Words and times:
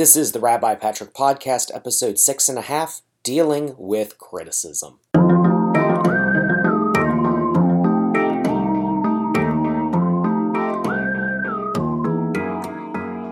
This 0.00 0.16
is 0.16 0.32
the 0.32 0.40
Rabbi 0.40 0.76
Patrick 0.76 1.12
Podcast, 1.12 1.70
episode 1.74 2.18
six 2.18 2.48
and 2.48 2.56
a 2.56 2.62
half 2.62 3.02
Dealing 3.22 3.74
with 3.76 4.16
Criticism. 4.16 4.98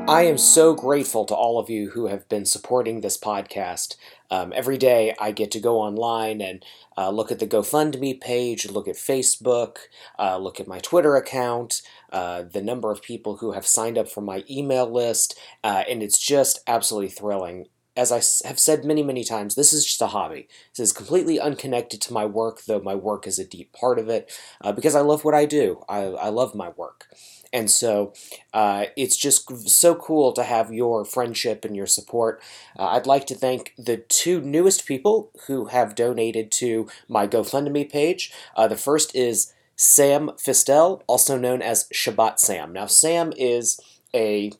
I 0.08 0.22
am 0.22 0.38
so 0.38 0.74
grateful 0.74 1.26
to 1.26 1.34
all 1.34 1.58
of 1.58 1.68
you 1.68 1.90
who 1.90 2.06
have 2.06 2.26
been 2.30 2.46
supporting 2.46 3.02
this 3.02 3.18
podcast. 3.18 3.96
Um, 4.30 4.54
every 4.56 4.78
day 4.78 5.14
I 5.20 5.32
get 5.32 5.50
to 5.50 5.60
go 5.60 5.80
online 5.80 6.40
and 6.40 6.64
uh, 6.96 7.10
look 7.10 7.30
at 7.30 7.40
the 7.40 7.46
GoFundMe 7.46 8.18
page, 8.18 8.70
look 8.70 8.88
at 8.88 8.94
Facebook, 8.94 9.76
uh, 10.18 10.38
look 10.38 10.60
at 10.60 10.66
my 10.66 10.78
Twitter 10.78 11.14
account, 11.14 11.82
uh, 12.10 12.42
the 12.42 12.62
number 12.62 12.90
of 12.90 13.02
people 13.02 13.36
who 13.36 13.52
have 13.52 13.66
signed 13.66 13.98
up 13.98 14.08
for 14.08 14.22
my 14.22 14.44
email 14.50 14.90
list, 14.90 15.38
uh, 15.62 15.84
and 15.86 16.02
it's 16.02 16.18
just 16.18 16.60
absolutely 16.66 17.10
thrilling. 17.10 17.66
As 17.98 18.12
I 18.12 18.22
have 18.46 18.60
said 18.60 18.84
many, 18.84 19.02
many 19.02 19.24
times, 19.24 19.56
this 19.56 19.72
is 19.72 19.84
just 19.84 20.00
a 20.00 20.06
hobby. 20.06 20.46
This 20.76 20.88
is 20.88 20.92
completely 20.92 21.40
unconnected 21.40 22.00
to 22.02 22.12
my 22.12 22.24
work, 22.24 22.62
though 22.62 22.78
my 22.78 22.94
work 22.94 23.26
is 23.26 23.40
a 23.40 23.44
deep 23.44 23.72
part 23.72 23.98
of 23.98 24.08
it, 24.08 24.30
uh, 24.60 24.70
because 24.70 24.94
I 24.94 25.00
love 25.00 25.24
what 25.24 25.34
I 25.34 25.46
do. 25.46 25.82
I, 25.88 26.02
I 26.04 26.28
love 26.28 26.54
my 26.54 26.68
work. 26.76 27.08
And 27.52 27.68
so 27.68 28.12
uh, 28.54 28.84
it's 28.96 29.16
just 29.16 29.68
so 29.68 29.96
cool 29.96 30.32
to 30.34 30.44
have 30.44 30.72
your 30.72 31.04
friendship 31.04 31.64
and 31.64 31.74
your 31.74 31.88
support. 31.88 32.40
Uh, 32.78 32.86
I'd 32.86 33.06
like 33.06 33.26
to 33.26 33.34
thank 33.34 33.74
the 33.76 33.96
two 33.96 34.40
newest 34.40 34.86
people 34.86 35.32
who 35.48 35.64
have 35.64 35.96
donated 35.96 36.52
to 36.52 36.86
my 37.08 37.26
GoFundMe 37.26 37.90
page. 37.90 38.32
Uh, 38.54 38.68
the 38.68 38.76
first 38.76 39.12
is 39.16 39.52
Sam 39.74 40.30
Fistel, 40.36 41.02
also 41.08 41.36
known 41.36 41.62
as 41.62 41.88
Shabbat 41.92 42.38
Sam. 42.38 42.72
Now, 42.72 42.86
Sam 42.86 43.32
is 43.36 43.80
a 44.14 44.52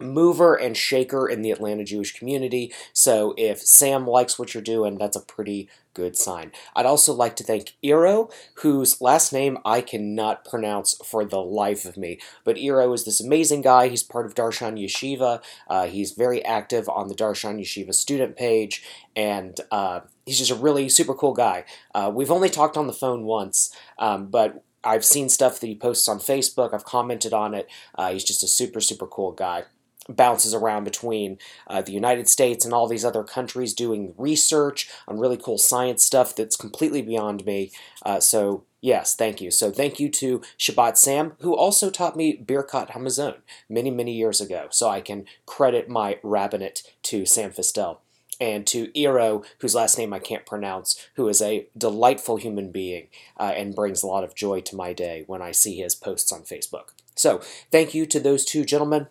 mover 0.00 0.54
and 0.54 0.76
shaker 0.76 1.28
in 1.28 1.42
the 1.42 1.50
Atlanta 1.50 1.84
Jewish 1.84 2.16
community. 2.16 2.72
So 2.92 3.34
if 3.36 3.60
Sam 3.60 4.06
likes 4.06 4.38
what 4.38 4.54
you're 4.54 4.62
doing, 4.62 4.98
that's 4.98 5.16
a 5.16 5.20
pretty 5.20 5.68
good 5.96 6.16
sign. 6.16 6.52
I'd 6.76 6.84
also 6.84 7.14
like 7.14 7.36
to 7.36 7.44
thank 7.44 7.74
Iro, 7.82 8.28
whose 8.56 9.00
last 9.00 9.32
name 9.32 9.56
I 9.64 9.80
cannot 9.80 10.44
pronounce 10.44 10.94
for 11.02 11.24
the 11.24 11.38
life 11.38 11.86
of 11.86 11.96
me. 11.96 12.20
But 12.44 12.58
Iro 12.58 12.92
is 12.92 13.06
this 13.06 13.20
amazing 13.20 13.62
guy. 13.62 13.88
He's 13.88 14.02
part 14.02 14.26
of 14.26 14.34
Darshan 14.34 14.78
Yeshiva. 14.78 15.42
Uh, 15.68 15.86
he's 15.86 16.12
very 16.12 16.44
active 16.44 16.86
on 16.90 17.08
the 17.08 17.14
Darshan 17.14 17.58
Yeshiva 17.58 17.94
student 17.94 18.36
page, 18.36 18.84
and 19.16 19.58
uh, 19.70 20.00
he's 20.26 20.38
just 20.38 20.50
a 20.50 20.54
really 20.54 20.90
super 20.90 21.14
cool 21.14 21.32
guy. 21.32 21.64
Uh, 21.94 22.12
we've 22.14 22.30
only 22.30 22.50
talked 22.50 22.76
on 22.76 22.86
the 22.86 22.92
phone 22.92 23.24
once, 23.24 23.74
um, 23.98 24.26
but 24.26 24.62
I've 24.84 25.04
seen 25.04 25.30
stuff 25.30 25.58
that 25.60 25.66
he 25.66 25.74
posts 25.74 26.08
on 26.08 26.18
Facebook. 26.18 26.74
I've 26.74 26.84
commented 26.84 27.32
on 27.32 27.54
it. 27.54 27.68
Uh, 27.94 28.12
he's 28.12 28.22
just 28.22 28.42
a 28.42 28.48
super, 28.48 28.80
super 28.80 29.06
cool 29.06 29.32
guy 29.32 29.64
bounces 30.08 30.54
around 30.54 30.84
between 30.84 31.38
uh, 31.66 31.82
the 31.82 31.92
United 31.92 32.28
States 32.28 32.64
and 32.64 32.72
all 32.72 32.86
these 32.86 33.04
other 33.04 33.24
countries 33.24 33.74
doing 33.74 34.14
research 34.16 34.88
on 35.08 35.18
really 35.18 35.36
cool 35.36 35.58
science 35.58 36.04
stuff 36.04 36.34
that's 36.34 36.56
completely 36.56 37.02
beyond 37.02 37.44
me. 37.44 37.72
Uh, 38.04 38.20
so, 38.20 38.64
yes, 38.80 39.14
thank 39.14 39.40
you. 39.40 39.50
So, 39.50 39.70
thank 39.70 39.98
you 39.98 40.08
to 40.10 40.42
Shabbat 40.58 40.96
Sam, 40.96 41.32
who 41.40 41.54
also 41.54 41.90
taught 41.90 42.16
me 42.16 42.36
Birkat 42.36 42.90
Hamazon 42.90 43.36
many, 43.68 43.90
many 43.90 44.12
years 44.12 44.40
ago. 44.40 44.68
So, 44.70 44.88
I 44.88 45.00
can 45.00 45.26
credit 45.44 45.88
my 45.88 46.18
rabbinate 46.22 46.82
to 47.04 47.26
Sam 47.26 47.50
Fistel. 47.50 47.98
And 48.38 48.66
to 48.66 48.90
Iro, 48.94 49.44
whose 49.60 49.74
last 49.74 49.96
name 49.96 50.12
I 50.12 50.18
can't 50.18 50.44
pronounce, 50.44 51.08
who 51.14 51.26
is 51.26 51.40
a 51.40 51.68
delightful 51.74 52.36
human 52.36 52.70
being 52.70 53.06
uh, 53.40 53.54
and 53.56 53.74
brings 53.74 54.02
a 54.02 54.06
lot 54.06 54.24
of 54.24 54.34
joy 54.34 54.60
to 54.60 54.76
my 54.76 54.92
day 54.92 55.24
when 55.26 55.40
I 55.40 55.52
see 55.52 55.76
his 55.76 55.94
posts 55.94 56.30
on 56.30 56.42
Facebook. 56.42 56.90
So, 57.14 57.40
thank 57.72 57.94
you 57.94 58.04
to 58.04 58.20
those 58.20 58.44
two 58.44 58.66
gentlemen 58.66 59.06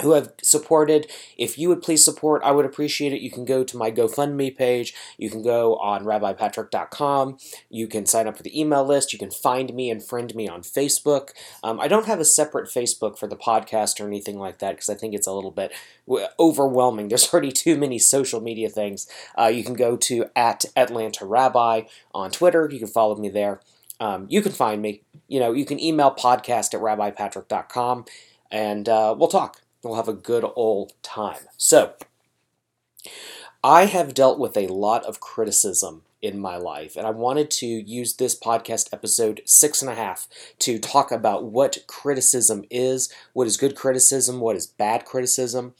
who 0.00 0.12
have 0.12 0.32
supported. 0.42 1.10
If 1.36 1.58
you 1.58 1.68
would 1.68 1.82
please 1.82 2.02
support, 2.02 2.42
I 2.44 2.50
would 2.50 2.64
appreciate 2.64 3.12
it. 3.12 3.20
You 3.20 3.30
can 3.30 3.44
go 3.44 3.62
to 3.62 3.76
my 3.76 3.90
GoFundMe 3.90 4.56
page. 4.56 4.94
You 5.18 5.28
can 5.28 5.42
go 5.42 5.76
on 5.76 6.04
rabbipatrick.com. 6.04 7.36
You 7.68 7.86
can 7.86 8.06
sign 8.06 8.26
up 8.26 8.38
for 8.38 8.42
the 8.42 8.58
email 8.58 8.84
list. 8.84 9.12
You 9.12 9.18
can 9.18 9.30
find 9.30 9.74
me 9.74 9.90
and 9.90 10.02
friend 10.02 10.34
me 10.34 10.48
on 10.48 10.62
Facebook. 10.62 11.30
Um, 11.62 11.78
I 11.78 11.88
don't 11.88 12.06
have 12.06 12.20
a 12.20 12.24
separate 12.24 12.70
Facebook 12.70 13.18
for 13.18 13.26
the 13.26 13.36
podcast 13.36 14.00
or 14.00 14.06
anything 14.06 14.38
like 14.38 14.60
that 14.60 14.76
because 14.76 14.88
I 14.88 14.94
think 14.94 15.14
it's 15.14 15.26
a 15.26 15.32
little 15.32 15.50
bit 15.50 15.72
overwhelming. 16.40 17.08
There's 17.12 17.32
already 17.32 17.52
too 17.52 17.76
many 17.76 17.98
social 17.98 18.40
media 18.40 18.70
things. 18.70 19.06
Uh, 19.38 19.52
you 19.54 19.62
can 19.62 19.74
go 19.74 19.96
to 19.98 20.26
at 20.34 20.64
Atlanta 20.74 21.26
Rabbi 21.26 21.82
on 22.14 22.30
Twitter. 22.30 22.68
You 22.72 22.78
can 22.78 22.88
follow 22.88 23.16
me 23.16 23.28
there. 23.28 23.60
Um, 24.00 24.26
you 24.30 24.40
can 24.40 24.52
find 24.52 24.80
me. 24.80 25.02
You 25.28 25.38
know, 25.38 25.52
you 25.52 25.66
can 25.66 25.78
email 25.78 26.12
podcast 26.12 26.74
at 26.74 26.80
rabbipatrick.com 26.80 28.06
and 28.50 28.88
uh, 28.88 29.14
we'll 29.16 29.28
talk. 29.28 29.61
We'll 29.82 29.96
have 29.96 30.08
a 30.08 30.12
good 30.12 30.44
old 30.54 30.92
time. 31.02 31.42
So, 31.56 31.94
I 33.64 33.86
have 33.86 34.14
dealt 34.14 34.38
with 34.38 34.56
a 34.56 34.68
lot 34.68 35.04
of 35.04 35.20
criticism 35.20 36.02
in 36.20 36.38
my 36.38 36.56
life, 36.56 36.96
and 36.96 37.04
I 37.04 37.10
wanted 37.10 37.50
to 37.52 37.66
use 37.66 38.14
this 38.14 38.38
podcast 38.38 38.92
episode 38.92 39.42
six 39.44 39.82
and 39.82 39.90
a 39.90 39.94
half 39.96 40.28
to 40.60 40.78
talk 40.78 41.10
about 41.10 41.44
what 41.44 41.84
criticism 41.88 42.64
is, 42.70 43.12
what 43.32 43.48
is 43.48 43.56
good 43.56 43.74
criticism, 43.74 44.38
what 44.40 44.54
is 44.54 44.68
bad 44.68 45.04
criticism, 45.04 45.74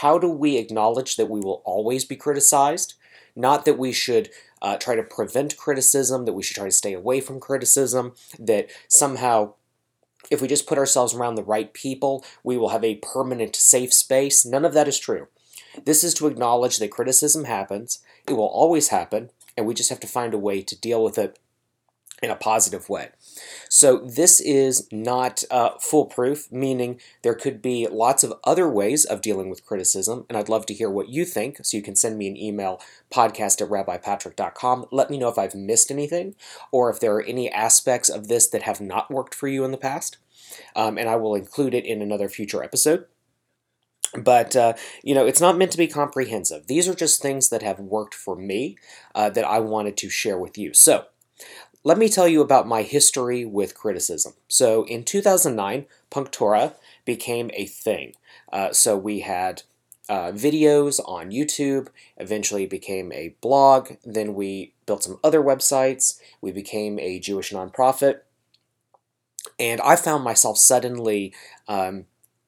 how 0.00 0.18
do 0.18 0.28
we 0.30 0.58
acknowledge 0.58 1.16
that 1.16 1.30
we 1.30 1.40
will 1.40 1.62
always 1.64 2.04
be 2.04 2.16
criticized, 2.16 2.94
not 3.34 3.64
that 3.64 3.78
we 3.78 3.92
should 3.92 4.28
uh, 4.60 4.76
try 4.76 4.94
to 4.94 5.02
prevent 5.02 5.56
criticism, 5.56 6.26
that 6.26 6.34
we 6.34 6.42
should 6.42 6.56
try 6.56 6.66
to 6.66 6.70
stay 6.70 6.92
away 6.92 7.20
from 7.20 7.40
criticism, 7.40 8.12
that 8.38 8.68
somehow 8.88 9.54
if 10.30 10.40
we 10.40 10.48
just 10.48 10.66
put 10.66 10.78
ourselves 10.78 11.14
around 11.14 11.34
the 11.34 11.42
right 11.42 11.72
people, 11.72 12.24
we 12.44 12.56
will 12.56 12.70
have 12.70 12.84
a 12.84 12.96
permanent 12.96 13.56
safe 13.56 13.92
space. 13.92 14.44
None 14.44 14.64
of 14.64 14.74
that 14.74 14.88
is 14.88 14.98
true. 14.98 15.28
This 15.84 16.02
is 16.02 16.14
to 16.14 16.26
acknowledge 16.26 16.78
that 16.78 16.90
criticism 16.90 17.44
happens, 17.44 18.00
it 18.28 18.32
will 18.32 18.46
always 18.46 18.88
happen, 18.88 19.30
and 19.56 19.66
we 19.66 19.74
just 19.74 19.90
have 19.90 20.00
to 20.00 20.06
find 20.06 20.34
a 20.34 20.38
way 20.38 20.62
to 20.62 20.78
deal 20.78 21.02
with 21.02 21.16
it 21.16 21.38
in 22.22 22.30
a 22.30 22.36
positive 22.36 22.88
way. 22.88 23.10
So, 23.68 23.98
this 23.98 24.40
is 24.40 24.88
not 24.90 25.44
uh, 25.50 25.70
foolproof, 25.80 26.50
meaning 26.50 27.00
there 27.22 27.34
could 27.34 27.62
be 27.62 27.86
lots 27.90 28.24
of 28.24 28.34
other 28.44 28.68
ways 28.68 29.04
of 29.04 29.20
dealing 29.20 29.48
with 29.48 29.64
criticism, 29.64 30.26
and 30.28 30.36
I'd 30.36 30.48
love 30.48 30.66
to 30.66 30.74
hear 30.74 30.90
what 30.90 31.08
you 31.08 31.24
think. 31.24 31.58
So, 31.62 31.76
you 31.76 31.82
can 31.82 31.96
send 31.96 32.18
me 32.18 32.28
an 32.28 32.36
email, 32.36 32.80
podcast 33.10 33.60
at 33.60 33.68
rabbipatrick.com. 33.68 34.86
Let 34.90 35.10
me 35.10 35.18
know 35.18 35.28
if 35.28 35.38
I've 35.38 35.54
missed 35.54 35.90
anything 35.90 36.34
or 36.72 36.90
if 36.90 37.00
there 37.00 37.14
are 37.14 37.22
any 37.22 37.50
aspects 37.50 38.08
of 38.08 38.28
this 38.28 38.48
that 38.48 38.62
have 38.62 38.80
not 38.80 39.10
worked 39.10 39.34
for 39.34 39.48
you 39.48 39.64
in 39.64 39.70
the 39.70 39.78
past, 39.78 40.18
um, 40.74 40.98
and 40.98 41.08
I 41.08 41.16
will 41.16 41.34
include 41.34 41.74
it 41.74 41.84
in 41.84 42.02
another 42.02 42.28
future 42.28 42.62
episode. 42.62 43.06
But, 44.18 44.56
uh, 44.56 44.74
you 45.02 45.14
know, 45.14 45.24
it's 45.24 45.40
not 45.40 45.56
meant 45.56 45.70
to 45.72 45.78
be 45.78 45.86
comprehensive. 45.86 46.66
These 46.66 46.88
are 46.88 46.94
just 46.94 47.22
things 47.22 47.48
that 47.50 47.62
have 47.62 47.78
worked 47.78 48.14
for 48.14 48.34
me 48.34 48.76
uh, 49.14 49.30
that 49.30 49.44
I 49.44 49.60
wanted 49.60 49.96
to 49.98 50.10
share 50.10 50.38
with 50.38 50.58
you. 50.58 50.74
So, 50.74 51.04
let 51.82 51.98
me 51.98 52.08
tell 52.08 52.28
you 52.28 52.40
about 52.40 52.68
my 52.68 52.82
history 52.82 53.44
with 53.44 53.74
criticism. 53.74 54.34
So 54.48 54.84
in 54.84 55.04
2009, 55.04 55.86
PunkTorah 56.10 56.74
became 57.04 57.50
a 57.54 57.66
thing. 57.66 58.14
Uh, 58.52 58.72
so 58.72 58.96
we 58.96 59.20
had 59.20 59.62
uh, 60.08 60.32
videos 60.32 61.00
on 61.06 61.30
YouTube, 61.30 61.88
eventually 62.16 62.66
became 62.66 63.12
a 63.12 63.34
blog, 63.40 63.92
then 64.04 64.34
we 64.34 64.74
built 64.84 65.04
some 65.04 65.20
other 65.22 65.40
websites, 65.40 66.18
we 66.40 66.50
became 66.50 66.98
a 66.98 67.20
Jewish 67.20 67.52
nonprofit, 67.52 68.20
and 69.58 69.80
I 69.80 69.96
found 69.96 70.24
myself 70.24 70.58
suddenly 70.58 71.32
um, 71.68 72.06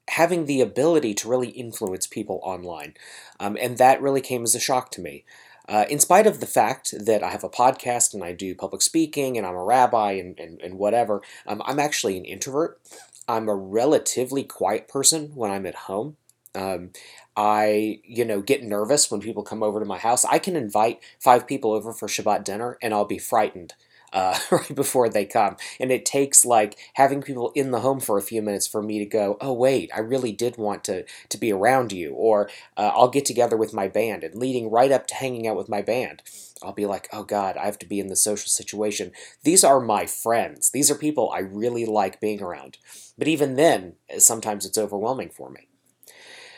having 0.09 0.47
the 0.47 0.61
ability 0.61 1.15
to 1.15 1.29
really 1.29 1.51
influence 1.51 2.07
people 2.07 2.41
online. 2.43 2.95
Um, 3.39 3.57
and 3.61 3.79
that 3.79 4.03
really 4.03 4.21
came 4.21 4.43
as 4.43 4.55
a 4.55 4.61
shock 4.61 4.91
to 4.93 5.01
me. 5.01 5.25
Uh, 5.73 5.87
in 5.89 5.99
spite 5.99 6.27
of 6.27 6.39
the 6.39 6.47
fact 6.47 6.93
that 7.07 7.23
I 7.23 7.31
have 7.31 7.45
a 7.45 7.49
podcast 7.49 8.13
and 8.13 8.23
I 8.23 8.33
do 8.33 8.55
public 8.55 8.83
speaking 8.83 9.39
and 9.39 9.47
I'm 9.47 9.55
a 9.55 9.65
rabbi 9.65 10.13
and, 10.13 10.39
and, 10.39 10.61
and 10.61 10.75
whatever, 10.75 11.23
um, 11.47 11.63
I'm 11.65 11.81
actually 11.81 12.19
an 12.19 12.27
introvert. 12.27 12.79
I'm 13.27 13.49
a 13.49 13.55
relatively 13.55 14.45
quiet 14.45 14.87
person 14.87 15.31
when 15.35 15.51
I'm 15.51 15.65
at 15.65 15.75
home. 15.75 16.19
Um, 16.55 16.91
I, 17.35 18.01
you 18.05 18.23
know, 18.27 18.43
get 18.43 18.63
nervous 18.63 19.11
when 19.11 19.23
people 19.23 19.43
come 19.43 19.63
over 19.63 19.81
to 19.81 19.87
my 19.87 19.97
house. 19.97 20.27
I 20.27 20.39
can 20.39 20.57
invite 20.57 21.01
five 21.19 21.47
people 21.47 21.73
over 21.73 21.95
for 21.95 22.07
Shabbat 22.07 22.45
dinner 22.45 22.77
and 22.83 22.93
I'll 22.93 23.07
be 23.07 23.17
frightened 23.17 23.73
uh, 24.13 24.39
right 24.51 24.75
before 24.75 25.09
they 25.09 25.25
come. 25.25 25.57
And 25.81 25.91
it 25.91 26.05
takes 26.05 26.45
like 26.45 26.79
having 26.95 27.23
people 27.23 27.53
in 27.55 27.71
the 27.71 27.81
home 27.81 28.01
for 28.01 28.19
a 28.19 28.23
few 28.23 28.43
minutes 28.43 28.67
for 28.67 28.83
me 28.83 28.99
to 28.99 29.07
go, 29.07 29.37
oh, 29.41 29.53
wait, 29.53 29.91
I 29.95 30.01
really 30.01 30.33
did 30.33 30.57
want 30.57 30.85
to, 30.85 31.05
to 31.29 31.39
be 31.39 31.53
around 31.53 31.93
you. 31.93 32.13
Or 32.15 32.49
uh, 32.77 32.91
I'll 32.95 33.09
get 33.09 33.25
together 33.25 33.57
with 33.57 33.73
my 33.73 33.89
band 33.89 34.25
and 34.25 34.35
leading 34.35 34.71
right 34.71 34.93
up 34.93 35.07
to 35.09 35.15
hanging 35.15 35.47
out 35.47 35.57
with 35.57 35.69
my 35.69 35.83
band. 35.83 36.23
I'll 36.63 36.73
be 36.73 36.87
like, 36.87 37.09
oh 37.13 37.25
God, 37.25 37.57
I 37.57 37.65
have 37.65 37.79
to 37.81 37.87
be 37.87 38.01
in 38.01 38.07
the 38.07 38.17
social 38.17 38.49
situation. 38.49 39.13
These 39.43 39.65
are 39.65 39.81
my 39.81 40.07
friends. 40.07 40.71
These 40.71 40.91
are 40.91 40.95
people 40.95 41.31
I 41.31 41.41
really 41.41 41.87
like 41.87 42.21
being 42.21 42.43
around. 42.43 42.79
But 43.19 43.29
even 43.29 43.57
then, 43.57 43.95
sometimes 44.19 44.65
it's 44.65 44.79
overwhelming 44.79 45.31
for 45.31 45.51
me. 45.51 45.67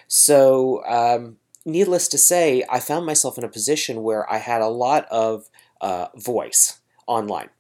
So, 0.06 0.84
um, 0.86 1.38
needless 1.64 2.08
to 2.08 2.18
say, 2.18 2.64
I 2.70 2.78
found 2.80 3.06
myself 3.06 3.38
in 3.38 3.44
a 3.44 3.48
position 3.48 4.02
where 4.02 4.30
I 4.30 4.36
had 4.36 4.60
a 4.60 4.68
lot 4.68 5.06
of 5.10 5.48
uh, 5.80 6.08
voice 6.14 6.80
online. 7.06 7.50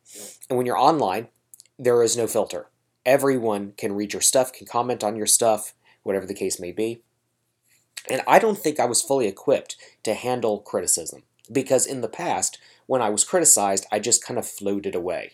And 0.48 0.56
when 0.56 0.66
you're 0.66 0.78
online, 0.78 1.28
there 1.78 2.02
is 2.02 2.16
no 2.16 2.26
filter. 2.26 2.66
Everyone 3.04 3.72
can 3.76 3.94
read 3.94 4.12
your 4.12 4.22
stuff, 4.22 4.52
can 4.52 4.66
comment 4.66 5.04
on 5.04 5.16
your 5.16 5.26
stuff, 5.26 5.74
whatever 6.02 6.26
the 6.26 6.34
case 6.34 6.58
may 6.58 6.72
be. 6.72 7.02
And 8.10 8.22
I 8.26 8.38
don't 8.38 8.58
think 8.58 8.78
I 8.78 8.86
was 8.86 9.02
fully 9.02 9.26
equipped 9.26 9.76
to 10.04 10.14
handle 10.14 10.60
criticism 10.60 11.22
because 11.50 11.86
in 11.86 12.00
the 12.00 12.08
past, 12.08 12.58
when 12.86 13.02
I 13.02 13.10
was 13.10 13.24
criticized, 13.24 13.86
I 13.90 13.98
just 13.98 14.24
kind 14.24 14.38
of 14.38 14.46
floated 14.46 14.94
away. 14.94 15.32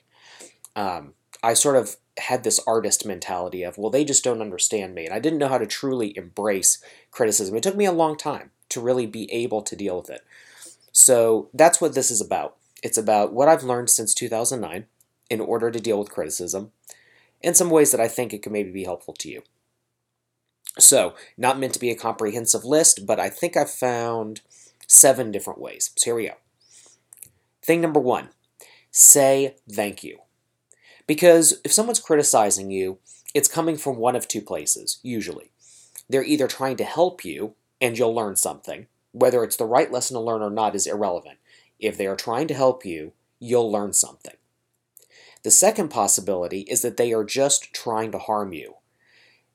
Um, 0.77 1.15
I 1.43 1.55
sort 1.55 1.77
of 1.77 1.97
had 2.19 2.45
this 2.45 2.61
artist 2.67 3.07
mentality 3.07 3.63
of, 3.63 3.79
well, 3.79 3.91
they 3.91 4.05
just 4.05 4.23
don't 4.23 4.43
understand 4.43 4.95
me. 4.95 5.07
And 5.07 5.15
I 5.15 5.19
didn't 5.19 5.39
know 5.39 5.49
how 5.49 5.59
to 5.59 5.67
truly 5.67 6.17
embrace 6.17 6.83
criticism. 7.11 7.57
It 7.57 7.63
took 7.63 7.77
me 7.77 7.87
a 7.87 7.93
long 7.93 8.17
time 8.17 8.51
to 8.69 8.81
really 8.81 9.07
be 9.07 9.31
able 9.33 9.63
to 9.63 9.77
deal 9.77 9.99
with 10.01 10.11
it. 10.11 10.25
So 10.93 11.49
that's 11.55 11.81
what 11.81 11.95
this 11.95 12.11
is 12.11 12.21
about. 12.21 12.57
It's 12.83 12.99
about 12.99 13.33
what 13.33 13.49
I've 13.49 13.63
learned 13.63 13.91
since 13.91 14.15
2009 14.15 14.87
in 15.29 15.41
order 15.41 15.71
to 15.71 15.81
deal 15.81 15.99
with 15.99 16.11
criticism 16.11 16.73
and 17.43 17.57
some 17.57 17.71
ways 17.71 17.91
that 17.91 18.01
I 18.01 18.09
think 18.09 18.33
it 18.33 18.43
could 18.43 18.53
maybe 18.53 18.71
be 18.71 18.85
helpful 18.85 19.15
to 19.15 19.29
you. 19.29 19.43
So, 20.79 21.15
not 21.37 21.59
meant 21.59 21.75
to 21.75 21.81
be 21.81 21.91
a 21.91 21.97
comprehensive 21.97 22.65
list, 22.65 23.07
but 23.07 23.19
I 23.19 23.29
think 23.29 23.57
I've 23.57 23.71
found 23.71 24.41
seven 24.87 25.31
different 25.31 25.61
ways. 25.61 25.91
So 25.97 26.11
here 26.11 26.15
we 26.15 26.29
go. 26.29 26.35
Thing 27.63 27.81
number 27.81 28.01
one 28.01 28.31
say 28.91 29.57
thank 29.71 30.03
you. 30.03 30.19
Because 31.07 31.61
if 31.65 31.73
someone's 31.73 32.01
criticizing 32.01 32.71
you, 32.71 32.99
it's 33.35 33.49
coming 33.49 33.77
from 33.77 33.97
one 33.97 34.17
of 34.17 34.27
two 34.27 34.41
places, 34.41 34.99
usually. 35.03 35.53
They're 36.09 36.25
either 36.25 36.49
trying 36.49 36.77
to 36.79 36.85
help 36.85 37.25
you 37.25 37.55
and 37.81 37.97
you'll 37.97 38.15
learn 38.15 38.37
something. 38.37 38.87
Whether 39.13 39.43
it's 39.45 39.57
the 39.57 39.65
right 39.65 39.91
lesson 39.91 40.15
to 40.15 40.21
learn 40.21 40.43
or 40.43 40.51
not 40.51 40.75
is 40.75 40.87
irrelevant. 40.87 41.39
If 41.81 41.97
they 41.97 42.07
are 42.07 42.17
trying 42.17 42.47
to 42.49 42.55
help 42.55 42.85
you, 42.85 43.13
you'll 43.39 43.73
learn 43.73 43.93
something. 43.93 44.35
The 45.43 45.51
second 45.51 45.89
possibility 45.89 46.61
is 46.63 46.83
that 46.83 46.99
they 46.99 47.13
are 47.13 47.25
just 47.25 47.73
trying 47.73 48.13
to 48.13 48.19
harm 48.19 48.53
you. 48.53 48.75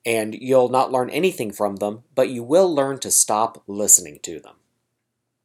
And 0.05 0.35
you'll 0.35 0.69
not 0.69 0.91
learn 0.91 1.09
anything 1.09 1.51
from 1.51 1.77
them, 1.77 2.03
but 2.13 2.29
you 2.29 2.43
will 2.43 2.73
learn 2.73 2.99
to 2.99 3.11
stop 3.11 3.63
listening 3.67 4.19
to 4.23 4.39
them. 4.39 4.55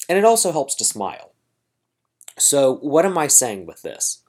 And 0.08 0.18
it 0.18 0.24
also 0.24 0.52
helps 0.52 0.74
to 0.76 0.84
smile. 0.84 1.32
So, 2.38 2.76
what 2.76 3.04
am 3.04 3.18
I 3.18 3.26
saying 3.26 3.66
with 3.66 3.82
this? 3.82 4.22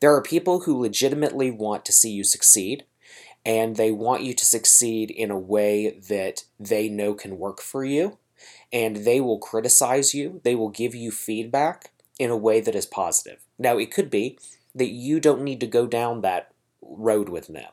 There 0.00 0.14
are 0.14 0.22
people 0.22 0.60
who 0.60 0.80
legitimately 0.80 1.50
want 1.50 1.84
to 1.86 1.92
see 1.92 2.10
you 2.10 2.24
succeed, 2.24 2.84
and 3.44 3.76
they 3.76 3.90
want 3.90 4.22
you 4.22 4.34
to 4.34 4.44
succeed 4.44 5.10
in 5.10 5.30
a 5.30 5.38
way 5.38 5.90
that 6.08 6.44
they 6.58 6.88
know 6.88 7.14
can 7.14 7.38
work 7.38 7.60
for 7.60 7.84
you, 7.84 8.18
and 8.72 8.96
they 8.96 9.20
will 9.20 9.38
criticize 9.38 10.14
you, 10.14 10.40
they 10.44 10.54
will 10.54 10.68
give 10.68 10.94
you 10.94 11.10
feedback 11.10 11.90
in 12.18 12.30
a 12.30 12.36
way 12.36 12.60
that 12.60 12.74
is 12.74 12.86
positive. 12.86 13.40
Now, 13.58 13.78
it 13.78 13.92
could 13.92 14.10
be 14.10 14.38
that 14.74 14.90
you 14.90 15.20
don't 15.20 15.42
need 15.42 15.60
to 15.60 15.66
go 15.66 15.86
down 15.86 16.20
that 16.20 16.52
road 16.82 17.28
with 17.28 17.48
them, 17.48 17.72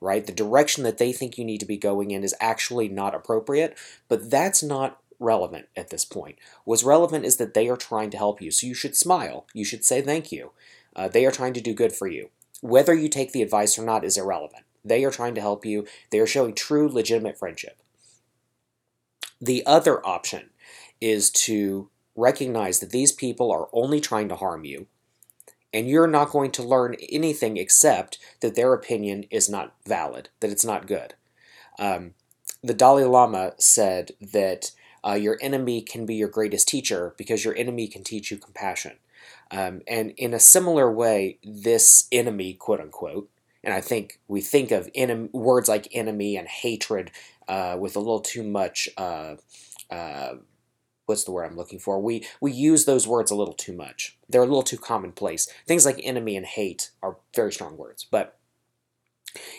right? 0.00 0.26
The 0.26 0.32
direction 0.32 0.84
that 0.84 0.98
they 0.98 1.12
think 1.12 1.38
you 1.38 1.44
need 1.44 1.60
to 1.60 1.66
be 1.66 1.76
going 1.76 2.10
in 2.10 2.22
is 2.24 2.34
actually 2.40 2.88
not 2.88 3.14
appropriate, 3.14 3.76
but 4.08 4.30
that's 4.30 4.62
not 4.62 5.00
relevant 5.18 5.68
at 5.76 5.90
this 5.90 6.04
point. 6.04 6.38
What's 6.64 6.84
relevant 6.84 7.24
is 7.24 7.36
that 7.38 7.54
they 7.54 7.68
are 7.68 7.76
trying 7.76 8.10
to 8.10 8.16
help 8.18 8.42
you, 8.42 8.50
so 8.50 8.66
you 8.66 8.74
should 8.74 8.96
smile. 8.96 9.46
You 9.54 9.64
should 9.64 9.84
say 9.84 10.02
thank 10.02 10.32
you. 10.32 10.50
Uh, 10.94 11.08
they 11.08 11.24
are 11.24 11.32
trying 11.32 11.54
to 11.54 11.60
do 11.60 11.74
good 11.74 11.92
for 11.92 12.06
you. 12.06 12.30
Whether 12.60 12.94
you 12.94 13.08
take 13.08 13.32
the 13.32 13.42
advice 13.42 13.78
or 13.78 13.84
not 13.84 14.04
is 14.04 14.16
irrelevant. 14.16 14.64
They 14.84 15.04
are 15.04 15.10
trying 15.10 15.34
to 15.36 15.40
help 15.40 15.64
you. 15.64 15.86
They 16.10 16.18
are 16.18 16.26
showing 16.26 16.54
true, 16.54 16.88
legitimate 16.88 17.38
friendship. 17.38 17.78
The 19.44 19.62
other 19.66 20.04
option 20.06 20.48
is 21.02 21.30
to 21.30 21.90
recognize 22.16 22.78
that 22.80 22.92
these 22.92 23.12
people 23.12 23.52
are 23.52 23.68
only 23.74 24.00
trying 24.00 24.30
to 24.30 24.36
harm 24.36 24.64
you, 24.64 24.86
and 25.70 25.86
you're 25.86 26.06
not 26.06 26.30
going 26.30 26.50
to 26.52 26.62
learn 26.62 26.96
anything 27.10 27.58
except 27.58 28.18
that 28.40 28.54
their 28.54 28.72
opinion 28.72 29.24
is 29.30 29.50
not 29.50 29.74
valid, 29.86 30.30
that 30.40 30.50
it's 30.50 30.64
not 30.64 30.86
good. 30.86 31.12
Um, 31.78 32.14
the 32.62 32.72
Dalai 32.72 33.04
Lama 33.04 33.52
said 33.58 34.12
that 34.32 34.70
uh, 35.06 35.12
your 35.12 35.36
enemy 35.42 35.82
can 35.82 36.06
be 36.06 36.14
your 36.14 36.28
greatest 36.28 36.66
teacher 36.66 37.14
because 37.18 37.44
your 37.44 37.54
enemy 37.54 37.86
can 37.86 38.02
teach 38.02 38.30
you 38.30 38.38
compassion. 38.38 38.96
Um, 39.50 39.82
and 39.86 40.12
in 40.16 40.32
a 40.32 40.40
similar 40.40 40.90
way, 40.90 41.38
this 41.44 42.08
enemy, 42.10 42.54
quote 42.54 42.80
unquote, 42.80 43.28
and 43.64 43.74
I 43.74 43.80
think 43.80 44.20
we 44.28 44.40
think 44.40 44.70
of 44.70 44.92
enem- 44.92 45.32
words 45.32 45.68
like 45.68 45.88
enemy 45.92 46.36
and 46.36 46.46
hatred 46.46 47.10
uh, 47.48 47.76
with 47.78 47.96
a 47.96 48.00
little 48.00 48.20
too 48.20 48.42
much. 48.42 48.88
Uh, 48.96 49.36
uh, 49.90 50.34
what's 51.06 51.24
the 51.24 51.32
word 51.32 51.44
I'm 51.44 51.56
looking 51.56 51.78
for? 51.78 52.00
We 52.00 52.26
we 52.40 52.52
use 52.52 52.84
those 52.84 53.06
words 53.06 53.30
a 53.30 53.36
little 53.36 53.54
too 53.54 53.74
much. 53.74 54.18
They're 54.28 54.42
a 54.42 54.46
little 54.46 54.62
too 54.62 54.78
commonplace. 54.78 55.48
Things 55.66 55.84
like 55.84 56.00
enemy 56.02 56.36
and 56.36 56.46
hate 56.46 56.90
are 57.02 57.18
very 57.34 57.52
strong 57.52 57.76
words. 57.76 58.06
But 58.10 58.38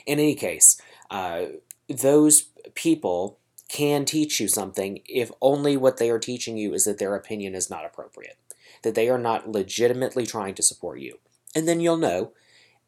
in 0.05 0.19
any 0.19 0.35
case, 0.35 0.79
uh, 1.09 1.45
those 1.89 2.49
people 2.73 3.39
can 3.67 4.05
teach 4.05 4.39
you 4.39 4.47
something 4.47 5.01
if 5.05 5.31
only 5.41 5.75
what 5.75 5.97
they 5.97 6.09
are 6.09 6.19
teaching 6.19 6.57
you 6.57 6.73
is 6.73 6.85
that 6.85 6.99
their 6.99 7.15
opinion 7.15 7.55
is 7.55 7.69
not 7.69 7.85
appropriate, 7.85 8.37
that 8.83 8.95
they 8.95 9.09
are 9.09 9.17
not 9.17 9.49
legitimately 9.49 10.25
trying 10.25 10.53
to 10.55 10.63
support 10.63 10.99
you. 10.99 11.19
And 11.55 11.67
then 11.67 11.79
you'll 11.79 11.97
know 11.97 12.33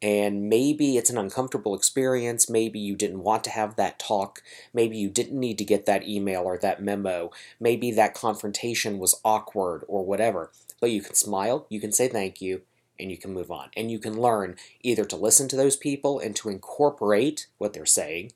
and 0.00 0.48
maybe 0.48 0.96
it's 0.96 1.10
an 1.10 1.18
uncomfortable 1.18 1.74
experience. 1.74 2.48
Maybe 2.48 2.78
you 2.78 2.94
didn't 2.94 3.22
want 3.22 3.42
to 3.44 3.50
have 3.50 3.76
that 3.76 3.98
talk. 3.98 4.42
Maybe 4.72 4.96
you 4.96 5.10
didn't 5.10 5.38
need 5.38 5.58
to 5.58 5.64
get 5.64 5.86
that 5.86 6.06
email 6.06 6.42
or 6.42 6.56
that 6.58 6.82
memo. 6.82 7.30
Maybe 7.58 7.90
that 7.92 8.14
confrontation 8.14 8.98
was 8.98 9.20
awkward 9.24 9.84
or 9.88 10.04
whatever. 10.04 10.52
But 10.80 10.92
you 10.92 11.02
can 11.02 11.14
smile, 11.14 11.66
you 11.68 11.80
can 11.80 11.90
say 11.90 12.06
thank 12.06 12.40
you, 12.40 12.62
and 12.98 13.10
you 13.10 13.16
can 13.16 13.32
move 13.32 13.50
on. 13.50 13.70
And 13.76 13.90
you 13.90 13.98
can 13.98 14.20
learn 14.20 14.56
either 14.82 15.04
to 15.06 15.16
listen 15.16 15.48
to 15.48 15.56
those 15.56 15.76
people 15.76 16.20
and 16.20 16.36
to 16.36 16.48
incorporate 16.48 17.48
what 17.58 17.72
they're 17.72 17.86
saying, 17.86 18.32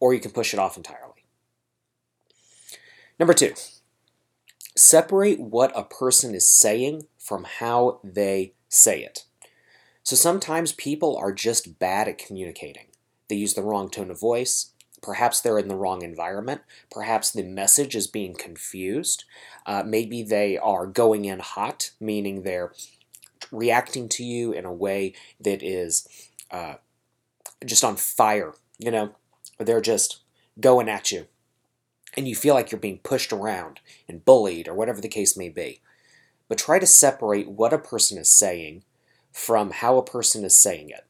or 0.00 0.14
you 0.14 0.20
can 0.20 0.30
push 0.30 0.54
it 0.54 0.60
off 0.60 0.76
entirely. 0.76 1.24
Number 3.18 3.34
two, 3.34 3.52
separate 4.74 5.38
what 5.38 5.72
a 5.76 5.84
person 5.84 6.34
is 6.34 6.48
saying 6.48 7.06
from 7.18 7.44
how 7.58 8.00
they 8.02 8.54
say 8.68 9.02
it. 9.02 9.26
So 10.02 10.16
sometimes 10.16 10.72
people 10.72 11.16
are 11.16 11.32
just 11.32 11.78
bad 11.78 12.08
at 12.08 12.18
communicating. 12.18 12.86
They 13.28 13.36
use 13.36 13.54
the 13.54 13.62
wrong 13.62 13.88
tone 13.88 14.10
of 14.10 14.20
voice. 14.20 14.72
Perhaps 15.00 15.40
they're 15.40 15.58
in 15.58 15.68
the 15.68 15.76
wrong 15.76 16.02
environment. 16.02 16.62
Perhaps 16.90 17.30
the 17.30 17.42
message 17.42 17.94
is 17.94 18.06
being 18.06 18.34
confused. 18.34 19.24
Uh, 19.66 19.82
maybe 19.84 20.22
they 20.22 20.58
are 20.58 20.86
going 20.86 21.24
in 21.24 21.38
hot, 21.38 21.90
meaning 22.00 22.42
they're 22.42 22.72
reacting 23.50 24.08
to 24.08 24.24
you 24.24 24.52
in 24.52 24.64
a 24.64 24.72
way 24.72 25.14
that 25.40 25.62
is 25.62 26.06
uh, 26.50 26.74
just 27.64 27.84
on 27.84 27.96
fire, 27.96 28.54
you 28.78 28.90
know? 28.90 29.14
They're 29.58 29.80
just 29.80 30.20
going 30.60 30.88
at 30.88 31.10
you. 31.10 31.26
And 32.16 32.28
you 32.28 32.34
feel 32.34 32.54
like 32.54 32.70
you're 32.70 32.80
being 32.80 32.98
pushed 32.98 33.32
around 33.32 33.80
and 34.08 34.24
bullied 34.24 34.68
or 34.68 34.74
whatever 34.74 35.00
the 35.00 35.08
case 35.08 35.36
may 35.36 35.48
be. 35.48 35.80
But 36.48 36.58
try 36.58 36.78
to 36.78 36.86
separate 36.86 37.48
what 37.48 37.72
a 37.72 37.78
person 37.78 38.18
is 38.18 38.28
saying 38.28 38.82
from 39.32 39.70
how 39.70 39.96
a 39.96 40.04
person 40.04 40.44
is 40.44 40.56
saying 40.56 40.90
it. 40.90 41.04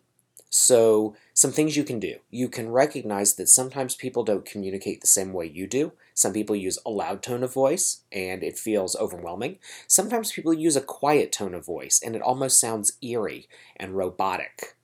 So, 0.54 1.16
some 1.32 1.50
things 1.50 1.78
you 1.78 1.82
can 1.82 1.98
do. 1.98 2.16
You 2.30 2.46
can 2.46 2.70
recognize 2.70 3.36
that 3.36 3.48
sometimes 3.48 3.94
people 3.94 4.22
don't 4.22 4.44
communicate 4.44 5.00
the 5.00 5.06
same 5.06 5.32
way 5.32 5.46
you 5.46 5.66
do. 5.66 5.92
Some 6.12 6.34
people 6.34 6.54
use 6.54 6.78
a 6.84 6.90
loud 6.90 7.22
tone 7.22 7.42
of 7.42 7.54
voice 7.54 8.02
and 8.12 8.44
it 8.44 8.58
feels 8.58 8.94
overwhelming. 8.96 9.58
Sometimes 9.86 10.30
people 10.30 10.52
use 10.52 10.76
a 10.76 10.82
quiet 10.82 11.32
tone 11.32 11.54
of 11.54 11.64
voice 11.64 12.02
and 12.04 12.14
it 12.14 12.20
almost 12.20 12.60
sounds 12.60 12.98
eerie 13.00 13.48
and 13.76 13.96
robotic. 13.96 14.76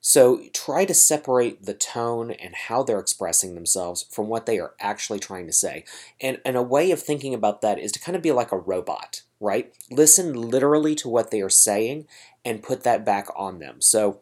So, 0.00 0.40
try 0.54 0.86
to 0.86 0.94
separate 0.94 1.66
the 1.66 1.74
tone 1.74 2.30
and 2.30 2.54
how 2.54 2.82
they're 2.82 2.98
expressing 2.98 3.54
themselves 3.54 4.06
from 4.10 4.28
what 4.28 4.46
they 4.46 4.58
are 4.58 4.72
actually 4.80 5.18
trying 5.18 5.46
to 5.48 5.52
say. 5.52 5.84
And, 6.18 6.40
and 6.46 6.56
a 6.56 6.62
way 6.62 6.90
of 6.92 7.02
thinking 7.02 7.34
about 7.34 7.60
that 7.60 7.78
is 7.78 7.92
to 7.92 8.00
kind 8.00 8.16
of 8.16 8.22
be 8.22 8.32
like 8.32 8.52
a 8.52 8.58
robot 8.58 9.20
right? 9.42 9.74
Listen 9.90 10.34
literally 10.34 10.94
to 10.94 11.08
what 11.08 11.32
they 11.32 11.42
are 11.42 11.50
saying 11.50 12.06
and 12.44 12.62
put 12.62 12.82
that 12.82 13.04
back 13.04 13.28
on 13.36 13.58
them. 13.58 13.80
So 13.80 14.20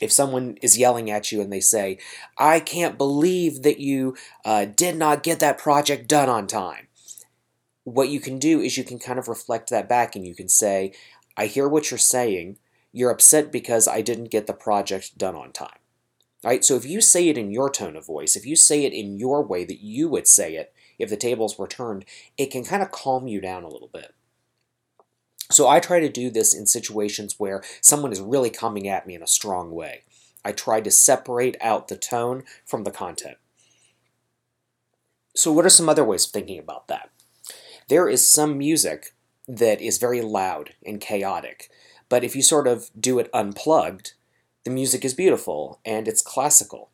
if 0.00 0.10
someone 0.10 0.56
is 0.62 0.78
yelling 0.78 1.10
at 1.10 1.30
you 1.30 1.40
and 1.40 1.52
they 1.52 1.60
say, 1.60 1.98
I 2.38 2.60
can't 2.60 2.98
believe 2.98 3.62
that 3.62 3.80
you 3.80 4.16
uh, 4.44 4.64
did 4.64 4.96
not 4.96 5.22
get 5.22 5.40
that 5.40 5.58
project 5.58 6.08
done 6.08 6.28
on 6.28 6.46
time, 6.46 6.88
what 7.84 8.08
you 8.08 8.20
can 8.20 8.38
do 8.38 8.60
is 8.60 8.76
you 8.76 8.84
can 8.84 8.98
kind 8.98 9.18
of 9.18 9.28
reflect 9.28 9.70
that 9.70 9.88
back 9.88 10.16
and 10.16 10.26
you 10.26 10.34
can 10.34 10.48
say, 10.48 10.92
I 11.36 11.46
hear 11.46 11.68
what 11.68 11.90
you're 11.90 11.98
saying. 11.98 12.58
You're 12.92 13.10
upset 13.10 13.52
because 13.52 13.86
I 13.86 14.00
didn't 14.00 14.30
get 14.30 14.46
the 14.46 14.52
project 14.52 15.16
done 15.16 15.36
on 15.36 15.52
time. 15.52 15.78
Right? 16.42 16.64
So 16.64 16.74
if 16.76 16.86
you 16.86 17.00
say 17.00 17.28
it 17.28 17.36
in 17.36 17.50
your 17.50 17.70
tone 17.70 17.96
of 17.96 18.06
voice, 18.06 18.34
if 18.34 18.46
you 18.46 18.56
say 18.56 18.84
it 18.84 18.94
in 18.94 19.18
your 19.18 19.42
way 19.42 19.64
that 19.64 19.80
you 19.80 20.08
would 20.08 20.26
say 20.26 20.56
it 20.56 20.72
if 20.98 21.10
the 21.10 21.16
tables 21.16 21.58
were 21.58 21.68
turned, 21.68 22.04
it 22.38 22.50
can 22.50 22.64
kind 22.64 22.82
of 22.82 22.90
calm 22.90 23.26
you 23.26 23.40
down 23.40 23.62
a 23.62 23.68
little 23.68 23.90
bit. 23.92 24.14
So 25.50 25.68
I 25.68 25.80
try 25.80 25.98
to 25.98 26.08
do 26.08 26.30
this 26.30 26.54
in 26.54 26.66
situations 26.66 27.34
where 27.38 27.62
someone 27.80 28.12
is 28.12 28.20
really 28.20 28.50
coming 28.50 28.86
at 28.86 29.06
me 29.06 29.14
in 29.14 29.22
a 29.22 29.26
strong 29.26 29.72
way. 29.72 30.02
I 30.44 30.52
try 30.52 30.80
to 30.80 30.90
separate 30.90 31.56
out 31.60 31.88
the 31.88 31.96
tone 31.96 32.44
from 32.64 32.84
the 32.84 32.92
content. 32.92 33.36
So, 35.34 35.52
what 35.52 35.66
are 35.66 35.70
some 35.70 35.88
other 35.88 36.04
ways 36.04 36.24
of 36.24 36.32
thinking 36.32 36.58
about 36.58 36.88
that? 36.88 37.10
There 37.88 38.08
is 38.08 38.26
some 38.26 38.56
music 38.56 39.14
that 39.48 39.80
is 39.80 39.98
very 39.98 40.22
loud 40.22 40.74
and 40.86 41.00
chaotic, 41.00 41.68
but 42.08 42.24
if 42.24 42.36
you 42.36 42.42
sort 42.42 42.66
of 42.66 42.88
do 42.98 43.18
it 43.18 43.30
unplugged, 43.34 44.14
the 44.64 44.70
music 44.70 45.04
is 45.04 45.14
beautiful 45.14 45.80
and 45.84 46.06
it's 46.06 46.22
classical. 46.22 46.90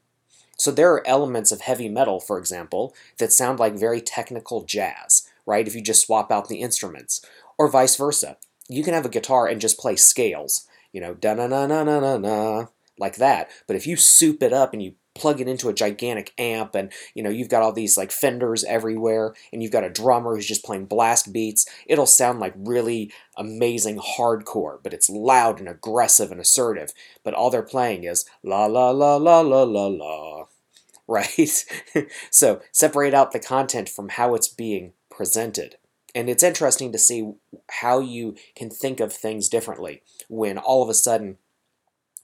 So 0.58 0.70
there 0.70 0.92
are 0.94 1.06
elements 1.06 1.52
of 1.52 1.60
heavy 1.60 1.88
metal, 1.88 2.18
for 2.18 2.38
example, 2.38 2.94
that 3.18 3.32
sound 3.32 3.58
like 3.58 3.78
very 3.78 4.00
technical 4.00 4.64
jazz, 4.64 5.28
right? 5.44 5.66
If 5.66 5.75
you 5.75 5.82
just 5.82 6.06
swap 6.06 6.32
out 6.32 6.48
the 6.48 6.62
instruments, 6.62 7.20
or 7.58 7.68
vice 7.68 7.96
versa. 7.96 8.36
You 8.68 8.82
can 8.82 8.94
have 8.94 9.06
a 9.06 9.11
guitar 9.11 9.46
and 9.46 9.61
just 9.61 9.78
play 9.78 9.96
scales, 9.96 10.66
you 10.92 11.00
know, 11.00 11.14
da 11.14 11.35
na 11.35 11.46
na 11.46 11.66
na 11.66 11.85
na 11.85 12.00
na 12.00 12.16
na, 12.18 12.66
like 12.99 13.16
that. 13.16 13.50
But 13.66 13.76
if 13.76 13.87
you 13.87 13.96
soup 13.96 14.42
it 14.42 14.52
up 14.52 14.73
and 14.73 14.82
you 14.82 14.94
plug 15.16 15.40
it 15.40 15.49
into 15.49 15.68
a 15.68 15.75
gigantic 15.75 16.32
amp 16.38 16.75
and 16.75 16.92
you 17.14 17.23
know 17.23 17.30
you've 17.30 17.49
got 17.49 17.62
all 17.62 17.73
these 17.73 17.96
like 17.96 18.12
fenders 18.12 18.62
everywhere 18.64 19.35
and 19.50 19.62
you've 19.62 19.73
got 19.73 19.82
a 19.82 19.90
drummer 19.90 20.35
who's 20.35 20.46
just 20.46 20.64
playing 20.64 20.85
blast 20.85 21.32
beats 21.32 21.66
it'll 21.87 22.04
sound 22.04 22.38
like 22.38 22.52
really 22.54 23.11
amazing 23.37 23.99
hardcore 23.99 24.78
but 24.82 24.92
it's 24.92 25.08
loud 25.08 25.58
and 25.58 25.68
aggressive 25.68 26.30
and 26.30 26.40
assertive. 26.40 26.90
But 27.25 27.35
all 27.35 27.50
they're 27.50 27.62
playing 27.62 28.04
is 28.04 28.26
la 28.42 28.66
la 28.66 28.90
la 28.90 29.16
la 29.16 29.40
la 29.40 29.62
la 29.62 29.87
la 29.87 30.44
right? 31.08 31.64
So 32.30 32.61
separate 32.73 33.14
out 33.14 33.32
the 33.32 33.38
content 33.38 33.88
from 33.88 34.11
how 34.11 34.35
it's 34.35 34.49
being 34.49 34.92
presented 35.11 35.76
and 36.16 36.30
it's 36.30 36.42
interesting 36.42 36.92
to 36.92 36.99
see 36.99 37.30
how 37.70 38.00
you 38.00 38.37
can 38.56 38.70
think 38.70 39.00
of 39.00 39.12
things 39.12 39.50
differently 39.50 40.02
when 40.28 40.56
all 40.56 40.82
of 40.82 40.88
a 40.88 40.94
sudden 40.94 41.37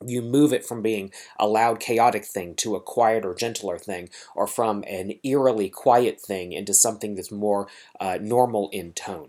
you 0.04 0.22
move 0.22 0.52
it 0.52 0.64
from 0.64 0.80
being 0.80 1.12
a 1.38 1.46
loud, 1.46 1.78
chaotic 1.78 2.24
thing 2.24 2.54
to 2.56 2.74
a 2.74 2.80
quieter, 2.80 3.34
gentler 3.34 3.78
thing, 3.78 4.08
or 4.34 4.46
from 4.46 4.82
an 4.88 5.12
eerily 5.22 5.68
quiet 5.68 6.20
thing 6.20 6.52
into 6.52 6.72
something 6.72 7.14
that's 7.14 7.30
more 7.30 7.68
uh, 8.00 8.18
normal 8.20 8.70
in 8.70 8.94
tone. 8.94 9.28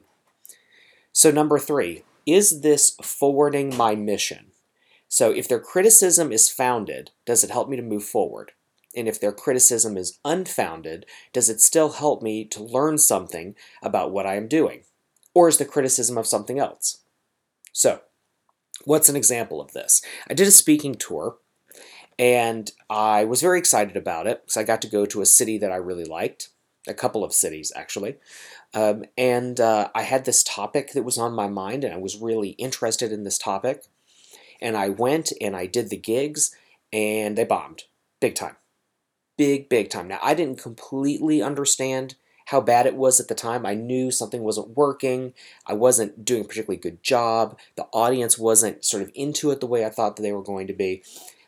So, 1.12 1.30
number 1.30 1.60
three, 1.60 2.04
is 2.26 2.62
this 2.62 2.96
forwarding 3.04 3.76
my 3.76 3.96
mission? 3.96 4.52
So, 5.10 5.30
if 5.30 5.48
their 5.48 5.60
criticism 5.60 6.32
is 6.32 6.50
founded, 6.50 7.12
does 7.26 7.44
it 7.44 7.52
help 7.52 7.68
me 7.68 7.76
to 7.76 7.84
move 7.84 8.06
forward? 8.06 8.54
And 8.96 9.08
if 9.08 9.20
their 9.20 9.32
criticism 9.32 9.98
is 9.98 10.20
unfounded, 10.24 11.06
does 11.32 11.50
it 11.50 11.62
still 11.62 11.94
help 11.94 12.22
me 12.22 12.46
to 12.46 12.64
learn 12.64 12.98
something 12.98 13.56
about 13.82 14.12
what 14.12 14.26
I 14.26 14.36
am 14.36 14.48
doing? 14.48 14.84
Or 15.34 15.48
is 15.48 15.58
the 15.58 15.66
criticism 15.66 16.18
of 16.18 16.28
something 16.28 16.60
else? 16.60 17.00
So, 17.72 18.02
What's 18.86 19.10
an 19.10 19.16
example 19.16 19.62
of 19.62 19.72
this? 19.72 20.02
I 20.30 20.34
did 20.34 20.48
a 20.48 20.52
speaking 20.52 20.96
tour 20.96 21.38
and 22.20 22.70
I 22.90 23.24
was 23.24 23.42
very 23.42 23.58
excited 23.58 23.96
about 23.96 24.28
it 24.28 24.42
because 24.42 24.58
I 24.58 24.64
got 24.64 24.82
to 24.82 24.90
go 24.90 25.06
to 25.06 25.22
a 25.22 25.26
city 25.26 25.58
that 25.60 25.72
I 25.72 25.78
really 25.78 26.04
liked, 26.04 26.50
a 26.88 26.94
couple 26.94 27.24
of 27.24 27.34
cities 27.34 27.72
actually. 27.76 28.18
Um, 28.74 29.06
and 29.18 29.60
uh, 29.60 29.90
I 29.96 30.02
had 30.02 30.26
this 30.26 30.44
topic 30.44 30.92
that 30.94 31.04
was 31.04 31.18
on 31.18 31.34
my 31.34 31.48
mind 31.48 31.84
and 31.84 31.94
I 31.94 31.98
was 31.98 32.18
really 32.18 32.50
interested 32.52 33.12
in 33.12 33.24
this 33.24 33.38
topic. 33.38 33.84
And 34.62 34.76
I 34.76 34.90
went 34.90 35.32
and 35.40 35.56
I 35.56 35.66
did 35.66 35.90
the 35.90 35.98
gigs 35.98 36.56
and 36.92 37.38
they 37.38 37.46
bombed 37.46 37.84
big 38.20 38.36
time. 38.36 38.56
Big, 39.38 39.70
big 39.70 39.90
time. 39.90 40.08
Now, 40.08 40.20
I 40.22 40.34
didn't 40.34 40.62
completely 40.62 41.42
understand 41.42 42.16
how 42.48 42.62
bad 42.62 42.86
it 42.86 42.96
was 42.96 43.20
at 43.20 43.30
the 43.30 43.36
time. 43.36 43.66
I 43.66 43.74
knew 43.74 44.12
something 44.12 44.44
wasn't 44.44 44.76
working. 44.76 45.34
I 45.66 45.74
wasn't 45.74 46.26
doing 46.26 46.42
a 46.42 46.48
particularly 46.48 46.78
good 46.78 47.02
job. 47.02 47.58
The 47.76 47.88
audience 47.94 48.38
wasn't 48.38 48.84
sort 48.84 49.02
of 49.02 49.12
into 49.16 49.50
it 49.52 49.60
the 49.60 49.66
way 49.66 49.86
I 49.86 49.90
thought 49.90 50.18
that 50.18 50.22
they 50.22 50.34
were 50.34 50.44
going 50.44 50.68
to 50.68 50.74
be. 50.74 51.04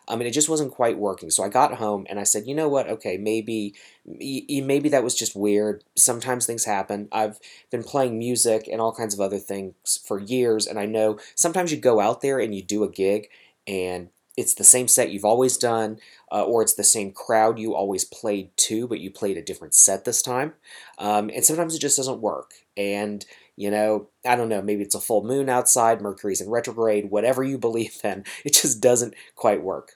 I 0.08 0.16
mean, 0.16 0.28
it 0.28 0.32
just 0.32 0.50
wasn't 0.50 0.72
quite 0.72 0.98
working. 0.98 1.32
So 1.32 1.44
I 1.44 1.50
got 1.50 1.74
home 1.74 2.06
and 2.10 2.20
I 2.20 2.24
said, 2.24 2.48
you 2.48 2.56
know 2.56 2.70
what? 2.70 2.88
Okay, 2.88 3.18
maybe, 3.18 3.74
maybe 4.06 4.90
that 4.90 5.04
was 5.04 5.16
just 5.16 5.36
weird. 5.36 5.84
Sometimes 5.96 6.46
things 6.46 6.66
happen. 6.66 7.08
I've 7.12 7.40
been 7.72 7.84
playing 7.84 8.18
music 8.18 8.70
and 8.72 8.80
all 8.80 8.94
kinds 8.94 9.14
of 9.14 9.20
other 9.20 9.40
things 9.40 10.00
for 10.08 10.20
years, 10.20 10.68
and 10.68 10.80
I 10.80 10.86
know 10.86 11.20
sometimes 11.34 11.72
you 11.72 11.78
go 11.78 12.00
out 12.00 12.22
there 12.22 12.40
and 12.40 12.54
you 12.54 12.62
do 12.62 12.84
a 12.84 12.90
gig, 12.90 13.30
and 13.68 14.10
it's 14.38 14.54
the 14.54 14.64
same 14.64 14.88
set 14.88 15.12
you've 15.12 15.26
always 15.26 15.58
done, 15.58 16.00
uh, 16.32 16.44
or 16.44 16.62
it's 16.62 16.74
the 16.74 16.84
same 16.84 17.12
crowd 17.12 17.58
you 17.58 17.74
always 17.74 18.04
played 18.04 18.56
to, 18.58 18.88
but 18.88 19.00
you 19.00 19.10
played 19.10 19.38
a 19.38 19.42
different 19.42 19.74
set 19.74 20.04
this 20.04 20.22
time. 20.22 20.54
Um, 20.98 21.30
and 21.34 21.46
sometimes 21.46 21.74
it 21.74 21.80
just 21.80 21.98
doesn't 21.98 22.22
work. 22.22 22.52
And, 22.76 23.26
you 23.56 23.72
know, 23.72 24.10
I 24.26 24.36
don't 24.36 24.50
know, 24.50 24.62
maybe 24.62 24.84
it's 24.84 24.96
a 24.96 25.00
full 25.00 25.24
moon 25.24 25.48
outside, 25.48 26.02
Mercury's 26.02 26.42
in 26.42 26.50
retrograde, 26.50 27.10
whatever 27.10 27.44
you 27.44 27.58
believe 27.58 28.00
in, 28.04 28.26
it 28.46 28.54
just 28.54 28.82
doesn't 28.82 29.14
quite 29.36 29.64
work. 29.64 29.94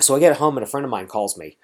So 0.00 0.16
I 0.16 0.20
get 0.20 0.36
home 0.36 0.56
and 0.56 0.64
a 0.64 0.68
friend 0.68 0.84
of 0.84 0.90
mine 0.90 1.06
calls 1.06 1.38
me 1.38 1.58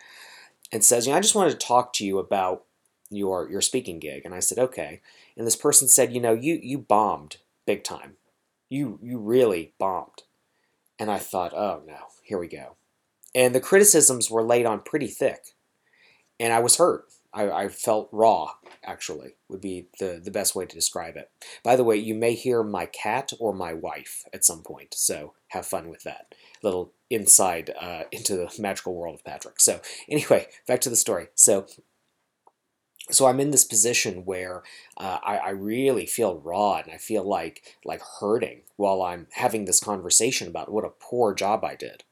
and 0.70 0.84
says, 0.84 1.06
you 1.06 1.12
know, 1.12 1.18
I 1.18 1.22
just 1.22 1.34
wanted 1.34 1.58
to 1.58 1.66
talk 1.66 1.92
to 1.94 2.04
you 2.04 2.18
about 2.18 2.64
your 3.10 3.50
your 3.50 3.60
speaking 3.60 3.98
gig. 3.98 4.22
And 4.24 4.34
I 4.34 4.40
said, 4.40 4.58
okay. 4.58 5.02
And 5.36 5.46
this 5.46 5.56
person 5.56 5.86
said, 5.86 6.14
you 6.14 6.20
know, 6.20 6.32
you 6.32 6.58
you 6.62 6.78
bombed 6.78 7.36
big 7.66 7.84
time. 7.84 8.14
You 8.70 8.98
you 9.02 9.18
really 9.18 9.74
bombed. 9.78 10.22
And 11.02 11.10
I 11.10 11.18
thought, 11.18 11.52
oh 11.52 11.82
no, 11.84 11.96
here 12.22 12.38
we 12.38 12.46
go. 12.46 12.76
And 13.34 13.56
the 13.56 13.60
criticisms 13.60 14.30
were 14.30 14.44
laid 14.44 14.66
on 14.66 14.82
pretty 14.82 15.08
thick. 15.08 15.40
And 16.38 16.52
I 16.52 16.60
was 16.60 16.76
hurt. 16.76 17.06
I, 17.34 17.50
I, 17.50 17.68
felt 17.68 18.08
raw, 18.12 18.52
actually, 18.84 19.32
would 19.48 19.60
be 19.60 19.88
the, 19.98 20.20
the 20.22 20.30
best 20.30 20.54
way 20.54 20.64
to 20.64 20.76
describe 20.76 21.16
it. 21.16 21.28
By 21.64 21.74
the 21.74 21.82
way, 21.82 21.96
you 21.96 22.14
may 22.14 22.34
hear 22.34 22.62
my 22.62 22.86
cat 22.86 23.32
or 23.40 23.52
my 23.52 23.74
wife 23.74 24.22
at 24.32 24.44
some 24.44 24.62
point, 24.62 24.94
so 24.94 25.32
have 25.48 25.66
fun 25.66 25.88
with 25.88 26.04
that. 26.04 26.36
Little 26.62 26.92
inside 27.10 27.74
uh, 27.80 28.04
into 28.12 28.36
the 28.36 28.54
magical 28.60 28.94
world 28.94 29.16
of 29.16 29.24
Patrick. 29.24 29.58
So, 29.58 29.80
anyway, 30.08 30.46
back 30.68 30.82
to 30.82 30.90
the 30.90 30.94
story. 30.94 31.30
So, 31.34 31.66
so 33.10 33.26
I'm 33.26 33.40
in 33.40 33.50
this 33.50 33.64
position 33.64 34.24
where 34.24 34.62
uh, 34.96 35.18
I, 35.24 35.38
I, 35.38 35.50
really 35.50 36.06
feel 36.06 36.38
raw 36.38 36.76
and 36.76 36.92
I 36.92 36.98
feel 36.98 37.24
like 37.24 37.76
like 37.84 38.00
hurting 38.20 38.60
while 38.76 39.02
I'm 39.02 39.26
having 39.32 39.64
this 39.64 39.80
conversation 39.80 40.46
about 40.46 40.70
what 40.70 40.84
a 40.84 40.90
poor 40.90 41.34
job 41.34 41.64
I 41.64 41.74
did. 41.74 42.04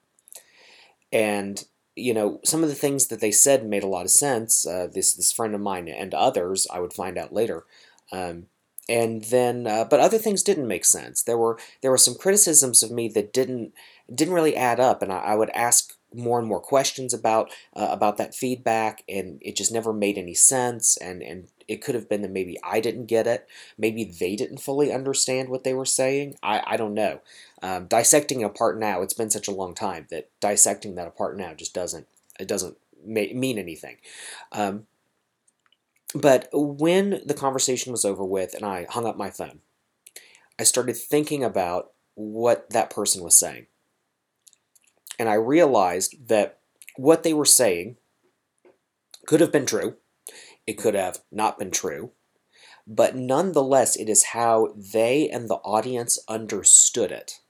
And 1.12 1.64
you 1.96 2.14
know, 2.14 2.40
some 2.44 2.62
of 2.62 2.68
the 2.68 2.74
things 2.74 3.06
that 3.06 3.20
they 3.20 3.30
said 3.30 3.64
made 3.64 3.82
a 3.82 3.88
lot 3.88 4.04
of 4.04 4.10
sense. 4.10 4.66
Uh, 4.66 4.88
this 4.92 5.14
this 5.14 5.32
friend 5.32 5.54
of 5.54 5.60
mine 5.60 5.88
and 5.88 6.12
others, 6.14 6.66
I 6.72 6.80
would 6.80 6.92
find 6.92 7.16
out 7.18 7.32
later. 7.32 7.64
Um, 8.12 8.46
and 8.88 9.22
then, 9.24 9.68
uh, 9.68 9.84
but 9.84 10.00
other 10.00 10.18
things 10.18 10.42
didn't 10.42 10.66
make 10.66 10.84
sense. 10.84 11.22
There 11.22 11.38
were 11.38 11.58
there 11.82 11.90
were 11.90 11.98
some 11.98 12.16
criticisms 12.16 12.82
of 12.82 12.90
me 12.90 13.08
that 13.10 13.32
didn't 13.32 13.72
didn't 14.12 14.34
really 14.34 14.56
add 14.56 14.80
up, 14.80 15.02
and 15.02 15.12
I, 15.12 15.18
I 15.18 15.34
would 15.36 15.50
ask 15.50 15.94
more 16.14 16.38
and 16.38 16.48
more 16.48 16.60
questions 16.60 17.14
about 17.14 17.50
uh, 17.74 17.88
about 17.90 18.16
that 18.16 18.34
feedback, 18.34 19.02
and 19.08 19.38
it 19.42 19.56
just 19.56 19.72
never 19.72 19.92
made 19.92 20.18
any 20.18 20.34
sense. 20.34 20.96
And 20.96 21.22
and 21.22 21.48
it 21.68 21.82
could 21.82 21.94
have 21.94 22.08
been 22.08 22.22
that 22.22 22.30
maybe 22.30 22.58
I 22.64 22.80
didn't 22.80 23.06
get 23.06 23.26
it, 23.26 23.48
maybe 23.78 24.04
they 24.04 24.36
didn't 24.36 24.58
fully 24.58 24.92
understand 24.92 25.48
what 25.48 25.64
they 25.64 25.74
were 25.74 25.84
saying. 25.84 26.36
I 26.42 26.62
I 26.66 26.76
don't 26.76 26.94
know. 26.94 27.20
Um, 27.62 27.86
dissecting 27.86 28.40
it 28.40 28.44
apart 28.44 28.78
now, 28.78 29.02
it's 29.02 29.14
been 29.14 29.30
such 29.30 29.48
a 29.48 29.54
long 29.54 29.74
time 29.74 30.06
that 30.10 30.30
dissecting 30.40 30.94
that 30.94 31.08
apart 31.08 31.36
now 31.36 31.54
just 31.54 31.74
doesn't 31.74 32.06
it 32.38 32.48
doesn't 32.48 32.76
mean 33.04 33.58
anything. 33.58 33.96
Um, 34.52 34.86
but 36.14 36.48
when 36.52 37.20
the 37.24 37.34
conversation 37.34 37.92
was 37.92 38.04
over 38.04 38.24
with 38.24 38.54
and 38.54 38.64
I 38.64 38.86
hung 38.90 39.06
up 39.06 39.16
my 39.16 39.30
phone, 39.30 39.60
I 40.58 40.64
started 40.64 40.96
thinking 40.96 41.44
about 41.44 41.92
what 42.14 42.68
that 42.70 42.90
person 42.90 43.22
was 43.22 43.38
saying 43.38 43.66
and 45.20 45.28
I 45.28 45.34
realized 45.34 46.28
that 46.28 46.60
what 46.96 47.24
they 47.24 47.34
were 47.34 47.44
saying 47.44 47.98
could 49.26 49.40
have 49.40 49.52
been 49.52 49.66
true. 49.66 49.96
It 50.66 50.78
could 50.78 50.94
have 50.94 51.18
not 51.30 51.58
been 51.58 51.70
true. 51.70 52.12
But 52.86 53.16
nonetheless, 53.16 53.96
it 53.96 54.08
is 54.08 54.32
how 54.32 54.72
they 54.74 55.28
and 55.28 55.46
the 55.46 55.56
audience 55.56 56.18
understood 56.26 57.12
it. 57.12 57.40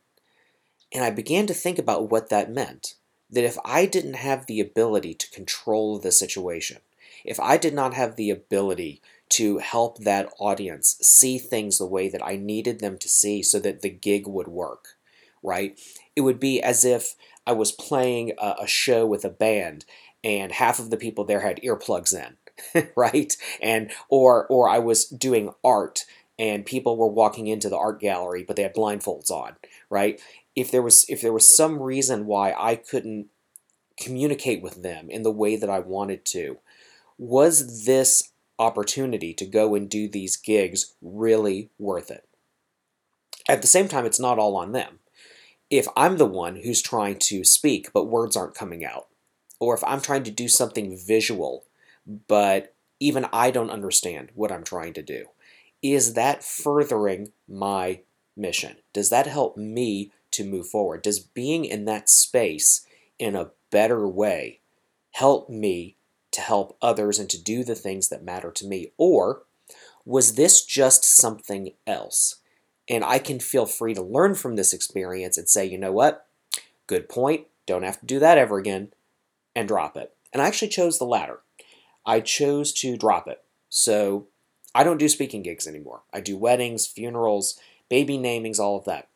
And 0.93 1.05
I 1.05 1.11
began 1.11 1.47
to 1.47 1.55
think 1.55 1.79
about 1.79 2.11
what 2.11 2.29
that 2.31 2.51
meant. 2.51 2.97
That 3.31 3.45
if 3.45 3.57
I 3.65 3.87
didn't 3.87 4.15
have 4.15 4.47
the 4.47 4.59
ability 4.59 5.15
to 5.15 5.31
control 5.31 6.01
the 6.01 6.11
situation, 6.11 6.79
if 7.25 7.39
I 7.39 7.57
did 7.57 7.73
not 7.73 7.95
have 7.95 8.17
the 8.17 8.31
ability 8.31 9.01
to 9.29 9.59
help 9.59 9.99
that 9.99 10.29
audience 10.41 10.97
see 11.03 11.39
things 11.39 11.79
the 11.79 11.87
way 11.87 12.09
that 12.09 12.27
I 12.27 12.35
needed 12.35 12.81
them 12.81 12.99
to 12.99 13.09
see 13.09 13.45
so 13.45 13.61
that 13.61 13.83
the 13.83 13.91
gig 13.91 14.27
would 14.27 14.49
work, 14.49 14.97
right? 15.41 15.79
It 16.17 16.23
would 16.23 16.41
be 16.41 16.61
as 16.61 16.85
if 16.85 17.15
I 17.47 17.53
was 17.53 17.73
playing 17.73 18.33
a, 18.39 18.55
a 18.63 18.67
show 18.67 19.07
with 19.07 19.25
a 19.25 19.31
band 19.31 19.85
and 20.23 20.53
half 20.53 20.79
of 20.79 20.91
the 20.91 20.97
people 20.97 21.25
there 21.25 21.41
had 21.41 21.61
earplugs 21.63 22.15
in, 22.15 22.89
right? 22.97 23.37
And 23.61 23.91
or 24.09 24.47
or 24.47 24.69
I 24.69 24.79
was 24.79 25.07
doing 25.07 25.53
art 25.65 26.05
and 26.39 26.65
people 26.65 26.97
were 26.97 27.09
walking 27.09 27.47
into 27.47 27.69
the 27.69 27.79
art 27.79 28.01
gallery 28.01 28.45
but 28.47 28.57
they 28.57 28.63
had 28.63 28.75
blindfolds 28.75 29.31
on, 29.31 29.57
right? 29.89 30.21
If 30.55 30.71
there 30.71 30.83
was 30.83 31.07
if 31.09 31.21
there 31.21 31.33
was 31.33 31.49
some 31.49 31.83
reason 31.83 32.27
why 32.27 32.55
I 32.59 32.77
couldn't 32.77 33.29
communicate 33.99 34.63
with 34.63 34.83
them 34.83 35.11
in 35.11 35.23
the 35.23 35.31
way 35.31 35.57
that 35.57 35.71
I 35.71 35.81
wanted 35.81 36.25
to, 36.27 36.59
was 37.19 37.85
this 37.85 38.31
opportunity 38.59 39.33
to 39.35 39.47
go 39.47 39.75
and 39.75 39.89
do 39.89 40.09
these 40.09 40.37
gigs 40.37 40.95
really 41.03 41.71
worth 41.79 42.11
it? 42.11 42.27
At 43.49 43.63
the 43.63 43.69
same 43.69 43.89
time, 43.89 44.07
it's 44.07 44.21
not 44.21 44.39
all 44.39 44.57
on 44.57 44.73
them 44.73 45.00
if 45.71 45.87
I'm 45.97 46.17
the 46.17 46.27
one 46.27 46.57
who's 46.57 46.83
trying 46.83 47.19
to 47.21 47.45
speak 47.45 47.93
but 47.93 48.09
words 48.09 48.37
aren't 48.37 48.55
coming 48.55 48.85
out, 48.85 49.07
or 49.59 49.75
if 49.75 49.85
I'm 49.85 50.01
trying 50.01 50.25
to 50.25 50.31
do 50.31 50.49
something 50.49 50.97
visual 50.97 51.65
but 52.29 52.75
even 52.99 53.27
I 53.33 53.51
don't 53.51 53.71
understand 53.71 54.31
what 54.35 54.51
I'm 54.53 54.65
trying 54.65 54.95
to 54.95 55.03
do, 55.03 55.27
is 55.83 56.15
that 56.15 56.43
furthering 56.43 57.33
my 57.49 58.01
mission? 58.37 58.77
Does 58.93 59.11
that 59.11 59.27
help 59.27 59.57
me 59.57 60.13
to 60.33 60.45
move 60.45 60.69
forward? 60.69 61.03
Does 61.03 61.21
being 61.21 61.65
in 61.65 61.85
that 61.87 62.09
space 62.09 62.87
in 63.19 63.35
a 63.35 63.51
better 63.71 64.07
way 64.09 64.61
help 65.13 65.49
me 65.49 65.97
to 66.33 66.41
help 66.41 66.77
others 66.81 67.19
and 67.19 67.29
to 67.31 67.43
do 67.43 67.65
the 67.65 67.75
things 67.75 68.09
that 68.09 68.25
matter 68.25 68.51
to 68.51 68.67
me? 68.67 68.93
Or 68.97 69.43
was 70.05 70.35
this 70.35 70.65
just 70.65 71.05
something 71.05 71.73
else? 71.87 72.40
And 72.91 73.05
I 73.05 73.21
can 73.21 73.39
feel 73.39 73.67
free 73.67 73.95
to 73.95 74.03
learn 74.03 74.35
from 74.35 74.57
this 74.57 74.75
experience 74.75 75.39
and 75.39 75.49
say, 75.49 75.65
you 75.65 75.79
know 75.79 75.93
what? 75.93 76.27
Good 76.89 77.09
point. 77.09 77.47
Don't 77.65 77.85
have 77.85 78.01
to 78.01 78.07
do 78.07 78.19
that 78.19 78.37
ever 78.37 78.59
again 78.59 78.93
and 79.55 79.69
drop 79.69 79.97
it. 79.97 80.13
And 80.33 80.43
I 80.43 80.49
actually 80.49 80.69
chose 80.69 80.99
the 80.99 81.05
latter. 81.05 81.39
I 82.05 82.19
chose 82.19 82.73
to 82.75 82.97
drop 82.97 83.29
it. 83.29 83.43
So 83.69 84.27
I 84.75 84.83
don't 84.83 84.99
do 84.99 85.09
speaking 85.09 85.43
gigs 85.43 85.69
anymore. 85.69 86.03
I 86.13 86.21
do 86.21 86.37
weddings, 86.37 86.87
funerals, 86.87 87.59
baby 87.89 88.19
namings, 88.19 88.59
all 88.59 88.77
of 88.77 88.85
that. 88.87 89.09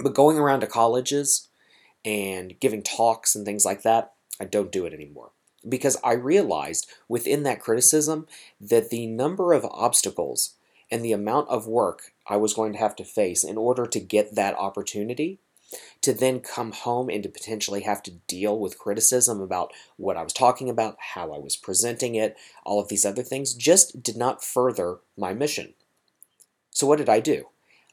But 0.00 0.14
going 0.14 0.38
around 0.38 0.60
to 0.60 0.66
colleges 0.66 1.48
and 2.06 2.58
giving 2.60 2.82
talks 2.82 3.34
and 3.34 3.44
things 3.44 3.66
like 3.66 3.82
that, 3.82 4.14
I 4.40 4.44
don't 4.44 4.72
do 4.72 4.86
it 4.86 4.94
anymore. 4.94 5.32
Because 5.68 5.98
I 6.02 6.12
realized 6.12 6.88
within 7.08 7.42
that 7.42 7.60
criticism 7.60 8.26
that 8.60 8.88
the 8.88 9.06
number 9.06 9.52
of 9.52 9.66
obstacles 9.66 10.54
and 10.90 11.04
the 11.04 11.12
amount 11.12 11.48
of 11.48 11.66
work 11.66 12.12
I 12.28 12.36
was 12.36 12.54
going 12.54 12.72
to 12.72 12.78
have 12.78 12.96
to 12.96 13.04
face 13.04 13.44
in 13.44 13.56
order 13.56 13.86
to 13.86 14.00
get 14.00 14.34
that 14.34 14.54
opportunity 14.56 15.40
to 16.00 16.12
then 16.12 16.40
come 16.40 16.72
home 16.72 17.10
and 17.10 17.22
to 17.22 17.28
potentially 17.28 17.82
have 17.82 18.02
to 18.02 18.12
deal 18.26 18.58
with 18.58 18.78
criticism 18.78 19.40
about 19.40 19.72
what 19.96 20.16
I 20.16 20.22
was 20.22 20.32
talking 20.32 20.70
about, 20.70 20.96
how 21.14 21.32
I 21.32 21.38
was 21.38 21.56
presenting 21.56 22.14
it, 22.14 22.36
all 22.64 22.80
of 22.80 22.88
these 22.88 23.04
other 23.04 23.22
things 23.22 23.54
just 23.54 24.02
did 24.02 24.16
not 24.16 24.42
further 24.42 24.98
my 25.16 25.34
mission. 25.34 25.74
So, 26.70 26.86
what 26.86 26.98
did 26.98 27.08
I 27.08 27.20
do? 27.20 27.46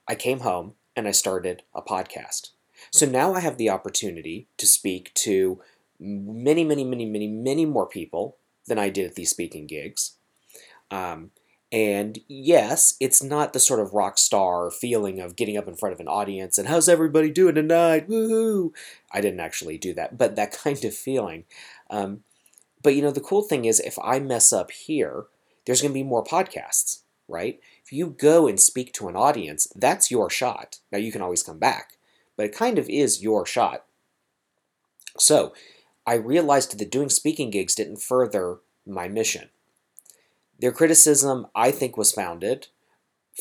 I 0.08 0.16
came 0.16 0.42
home 0.42 0.76
and 0.96 1.08
I 1.08 1.12
started 1.12 1.64
a 1.74 1.82
podcast. 1.82 2.52
So 2.92 3.06
now 3.06 3.34
I 3.34 3.40
have 3.40 3.58
the 3.58 3.70
opportunity 3.70 4.48
to 4.58 4.66
speak 4.66 5.14
to 5.16 5.62
many, 6.00 6.64
many, 6.64 6.84
many, 6.84 7.06
many, 7.06 7.28
many 7.28 7.66
more 7.66 7.88
people 7.88 8.38
than 8.68 8.80
I 8.80 8.90
did 8.90 9.08
at 9.08 9.16
these 9.16 9.30
speaking 9.30 9.68
gigs. 9.68 10.14
Um, 10.92 11.32
and 11.72 12.20
yes, 12.28 12.96
it's 13.00 13.24
not 13.24 13.54
the 13.54 13.60
sort 13.60 13.80
of 13.80 13.94
rock 13.94 14.18
star 14.18 14.70
feeling 14.72 15.20
of 15.20 15.36
getting 15.36 15.58
up 15.58 15.68
in 15.68 15.76
front 15.76 15.94
of 15.94 16.00
an 16.00 16.08
audience 16.08 16.58
and 16.58 16.68
how's 16.68 16.88
everybody 16.88 17.32
doing 17.32 17.56
tonight? 17.56 18.08
Woohoo! 18.08 18.72
I 19.12 19.22
didn't 19.22 19.40
actually 19.40 19.78
do 19.78 19.94
that, 19.94 20.18
but 20.18 20.36
that 20.36 20.52
kind 20.64 20.84
of 20.84 20.94
feeling. 20.94 21.46
Um, 21.90 22.24
but 22.82 22.96
you 22.96 23.02
know, 23.02 23.12
the 23.12 23.20
cool 23.20 23.42
thing 23.42 23.66
is 23.66 23.80
if 23.80 23.98
I 24.02 24.20
mess 24.20 24.54
up 24.54 24.72
here, 24.72 25.26
there's 25.66 25.82
going 25.82 25.92
to 25.92 26.00
be 26.00 26.04
more 26.04 26.24
podcasts, 26.24 27.00
right? 27.28 27.60
If 27.84 27.92
you 27.92 28.16
go 28.18 28.48
and 28.48 28.60
speak 28.60 28.94
to 28.94 29.08
an 29.08 29.16
audience, 29.16 29.68
that's 29.76 30.12
your 30.12 30.30
shot. 30.30 30.80
Now 30.92 31.00
you 31.00 31.12
can 31.12 31.22
always 31.22 31.44
come 31.44 31.58
back, 31.58 31.98
but 32.38 32.46
it 32.46 32.56
kind 32.56 32.78
of 32.78 32.88
is 32.90 33.24
your 33.24 33.46
shot. 33.46 33.86
So 35.18 35.54
I 36.06 36.16
realized 36.16 36.78
that 36.78 36.92
doing 36.92 37.10
speaking 37.10 37.50
gigs 37.50 37.74
didn't 37.74 38.02
further 38.02 38.60
my 38.86 39.08
mission. 39.08 39.50
Their 40.60 40.72
criticism, 40.72 41.48
I 41.56 41.72
think, 41.72 41.98
was 41.98 42.12
founded 42.12 42.68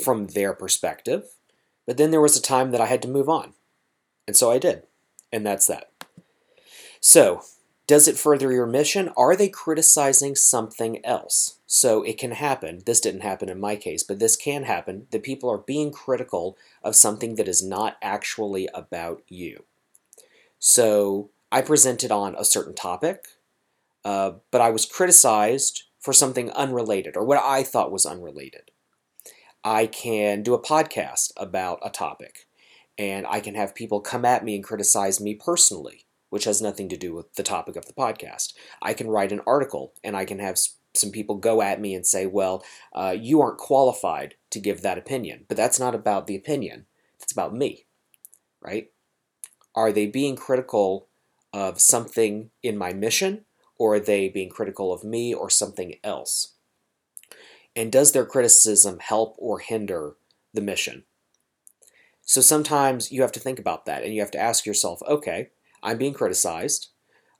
from 0.03 0.29
their 0.29 0.53
perspective, 0.53 1.37
but 1.87 1.97
then 1.97 2.11
there 2.11 2.21
was 2.21 2.37
a 2.37 2.43
time 2.43 2.71
that 2.73 2.81
I 2.81 2.87
had 2.87 3.03
to 3.03 3.09
move 3.09 3.29
on. 3.29 3.55
And 4.27 4.37
so 4.37 4.51
I 4.51 4.59
did. 4.59 4.85
And 5.33 5.45
that's 5.47 5.67
that. 5.67 5.91
So, 7.01 7.43
does 7.87 8.09
it 8.09 8.17
further 8.17 8.51
your 8.51 8.67
mission? 8.67 9.11
Are 9.17 9.37
they 9.37 9.49
criticizing 9.49 10.35
something 10.35 11.05
else? 11.05 11.59
So 11.67 12.03
it 12.03 12.19
can 12.19 12.31
happen. 12.31 12.81
This 12.87 13.01
didn't 13.01 13.21
happen 13.21 13.49
in 13.51 13.61
my 13.61 13.77
case, 13.77 14.03
but 14.03 14.19
this 14.19 14.37
can 14.37 14.63
happen 14.63 15.07
that 15.11 15.23
people 15.23 15.51
are 15.51 15.59
being 15.59 15.93
critical 15.93 16.57
of 16.83 16.97
something 16.97 17.35
that 17.35 17.49
is 17.49 17.63
not 17.63 17.97
actually 18.01 18.69
about 18.73 19.23
you. 19.29 19.65
So 20.59 21.31
I 21.53 21.61
presented 21.61 22.11
on 22.11 22.35
a 22.37 22.45
certain 22.45 22.75
topic, 22.75 23.27
uh, 24.05 24.33
but 24.51 24.63
I 24.63 24.71
was 24.71 24.87
criticized 24.87 25.83
for 26.05 26.13
something 26.13 26.51
unrelated 26.51 27.17
or 27.17 27.25
what 27.25 27.43
I 27.43 27.63
thought 27.63 27.91
was 27.91 28.05
unrelated. 28.05 28.71
I 29.65 29.87
can 29.87 30.43
do 30.43 30.53
a 30.53 30.63
podcast 30.63 31.33
about 31.35 31.79
a 31.83 31.89
topic 31.89 32.47
and 32.99 33.27
I 33.27 33.41
can 33.41 33.55
have 33.55 33.75
people 33.75 34.03
come 34.03 34.27
at 34.27 34.45
me 34.45 34.55
and 34.55 34.63
criticize 34.63 35.19
me 35.19 35.35
personally, 35.35 36.05
which 36.29 36.45
has 36.45 36.61
nothing 36.61 36.91
to 36.91 36.99
do 36.99 37.15
with 37.15 37.33
the 37.37 37.43
topic 37.43 37.75
of 37.75 37.87
the 37.87 37.95
podcast. 37.95 38.53
I 38.83 38.93
can 38.93 39.09
write 39.09 39.33
an 39.33 39.41
article 39.47 39.95
and 40.05 40.15
I 40.15 40.27
can 40.27 40.41
have 40.41 40.59
some 40.93 41.11
people 41.11 41.37
go 41.37 41.63
at 41.63 41.81
me 41.81 41.95
and 41.95 42.07
say, 42.07 42.27
well, 42.27 42.63
uh, 42.95 43.17
you 43.19 43.41
aren't 43.41 43.57
qualified 43.57 44.35
to 44.51 44.61
give 44.61 44.83
that 44.83 44.99
opinion. 44.99 45.47
But 45.49 45.57
that's 45.57 45.81
not 45.81 45.95
about 45.95 46.27
the 46.27 46.37
opinion, 46.37 46.85
it's 47.19 47.33
about 47.33 47.55
me, 47.55 47.87
right? 48.61 48.91
Are 49.75 49.91
they 49.91 50.07
being 50.07 50.37
critical 50.37 51.09
of 51.55 51.81
something 51.81 52.51
in 52.63 52.77
my 52.77 52.93
mission 52.93 53.47
or 53.79 53.95
are 53.95 54.01
they 54.01 54.29
being 54.29 54.51
critical 54.51 54.93
of 54.93 55.05
me 55.05 55.35
or 55.35 55.51
something 55.51 55.97
else? 56.03 56.53
And 57.77 57.91
does 57.91 58.13
their 58.13 58.25
criticism 58.25 58.99
help 59.01 59.35
or 59.39 59.59
hinder 59.59 60.15
the 60.53 60.61
mission? 60.61 61.05
So 62.23 62.41
sometimes 62.41 63.13
you 63.13 63.23
have 63.23 63.33
to 63.33 63.41
think 63.41 63.59
about 63.59 63.85
that 63.87 64.03
and 64.03 64.15
you 64.15 64.21
have 64.21 64.31
to 64.33 64.41
ask 64.41 64.65
yourself 64.65 65.03
okay, 65.07 65.51
I'm 65.83 65.99
being 65.99 66.15
criticized. 66.15 66.89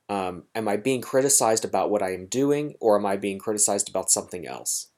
Um, 0.07 0.43
am 0.53 0.67
I 0.67 0.77
being 0.77 1.01
criticized 1.01 1.65
about 1.65 1.89
what 1.89 2.03
I 2.03 2.13
am 2.13 2.27
doing 2.27 2.75
or 2.79 2.97
am 2.97 3.05
I 3.05 3.17
being 3.17 3.39
criticized 3.39 3.89
about 3.89 4.11
something 4.11 4.45
else? 4.45 4.89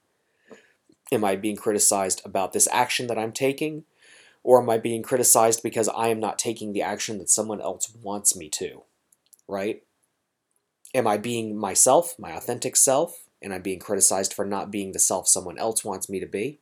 Am 1.12 1.23
I 1.23 1.38
being 1.38 1.56
criticized 1.56 2.21
about 2.26 2.52
this 2.52 2.67
action 2.71 3.08
that 3.08 3.17
I'm 3.17 3.32
taking? 3.32 3.86
Or 4.43 4.62
am 4.62 4.69
I 4.69 4.78
being 4.78 5.04
criticized 5.04 5.63
because 5.63 5.88
I 5.89 6.10
am 6.10 6.19
not 6.19 6.38
taking 6.38 6.73
the 6.73 6.82
action 6.82 7.17
that 7.19 7.30
someone 7.30 7.62
else 7.62 7.93
wants 8.02 8.36
me 8.36 8.50
to? 8.50 8.84
Right? 9.47 9.84
Am 10.93 11.08
I 11.08 11.17
being 11.17 11.58
myself, 11.58 12.15
my 12.17 12.32
authentic 12.32 12.76
self, 12.76 13.26
and 13.41 13.54
I'm 13.54 13.62
being 13.62 13.80
criticized 13.80 14.34
for 14.34 14.45
not 14.45 14.71
being 14.71 14.91
the 14.91 15.00
self 15.00 15.28
someone 15.28 15.58
else 15.58 15.84
wants 15.84 16.10
me 16.10 16.19
to 16.19 16.26
be? 16.26 16.60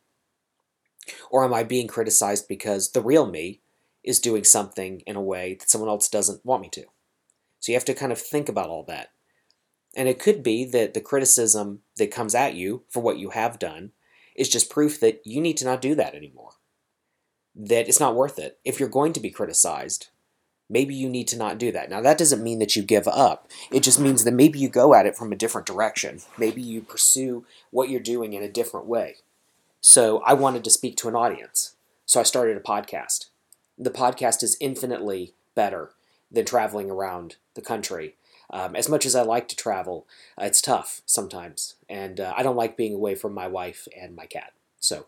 Or 1.29 1.43
am 1.43 1.53
I 1.53 1.63
being 1.63 1.87
criticized 1.87 2.47
because 2.47 2.91
the 2.91 3.01
real 3.01 3.25
me 3.25 3.61
is 4.03 4.19
doing 4.19 4.43
something 4.43 5.01
in 5.01 5.15
a 5.15 5.21
way 5.21 5.55
that 5.59 5.69
someone 5.69 5.89
else 5.89 6.09
doesn't 6.09 6.45
want 6.45 6.61
me 6.61 6.69
to? 6.69 6.85
So 7.59 7.71
you 7.71 7.75
have 7.75 7.85
to 7.85 7.93
kind 7.93 8.11
of 8.11 8.19
think 8.19 8.49
about 8.49 8.69
all 8.69 8.83
that. 8.83 9.09
And 9.95 10.09
it 10.09 10.19
could 10.19 10.43
be 10.43 10.65
that 10.65 10.93
the 10.93 11.01
criticism 11.01 11.81
that 11.97 12.11
comes 12.11 12.35
at 12.35 12.53
you 12.53 12.83
for 12.89 13.01
what 13.01 13.17
you 13.17 13.29
have 13.29 13.59
done 13.59 13.91
is 14.35 14.49
just 14.49 14.69
proof 14.69 14.99
that 14.99 15.21
you 15.25 15.39
need 15.39 15.57
to 15.57 15.65
not 15.65 15.81
do 15.81 15.95
that 15.95 16.13
anymore. 16.13 16.51
That 17.55 17.87
it's 17.87 17.99
not 17.99 18.15
worth 18.15 18.37
it. 18.37 18.59
If 18.65 18.79
you're 18.79 18.89
going 18.89 19.13
to 19.13 19.21
be 19.21 19.31
criticized, 19.31 20.09
maybe 20.69 20.95
you 20.95 21.09
need 21.09 21.27
to 21.29 21.37
not 21.37 21.57
do 21.57 21.71
that. 21.71 21.89
Now, 21.89 22.01
that 22.01 22.17
doesn't 22.17 22.43
mean 22.43 22.59
that 22.59 22.75
you 22.75 22.83
give 22.83 23.07
up. 23.07 23.47
It 23.71 23.81
just 23.81 23.99
means 23.99 24.23
that 24.23 24.33
maybe 24.33 24.59
you 24.59 24.69
go 24.69 24.93
at 24.93 25.05
it 25.05 25.15
from 25.15 25.31
a 25.31 25.35
different 25.35 25.67
direction. 25.67 26.21
Maybe 26.37 26.61
you 26.61 26.81
pursue 26.81 27.45
what 27.71 27.89
you're 27.89 27.99
doing 27.99 28.33
in 28.33 28.43
a 28.43 28.49
different 28.49 28.87
way. 28.87 29.17
So, 29.81 30.19
I 30.23 30.33
wanted 30.33 30.63
to 30.63 30.71
speak 30.71 30.97
to 30.97 31.07
an 31.07 31.15
audience. 31.15 31.75
So, 32.05 32.19
I 32.19 32.23
started 32.23 32.57
a 32.57 32.61
podcast. 32.61 33.27
The 33.77 33.91
podcast 33.91 34.41
is 34.41 34.57
infinitely 34.59 35.33
better 35.53 35.91
than 36.31 36.45
traveling 36.45 36.89
around 36.89 37.35
the 37.53 37.61
country. 37.61 38.15
Um, 38.49 38.75
as 38.75 38.89
much 38.89 39.05
as 39.05 39.15
I 39.15 39.21
like 39.21 39.47
to 39.49 39.55
travel, 39.55 40.05
uh, 40.39 40.45
it's 40.45 40.61
tough 40.61 41.01
sometimes. 41.05 41.75
And 41.89 42.19
uh, 42.19 42.33
I 42.37 42.43
don't 42.43 42.55
like 42.55 42.77
being 42.77 42.93
away 42.93 43.15
from 43.15 43.33
my 43.33 43.47
wife 43.47 43.87
and 43.99 44.15
my 44.15 44.25
cat. 44.25 44.53
So, 44.79 45.07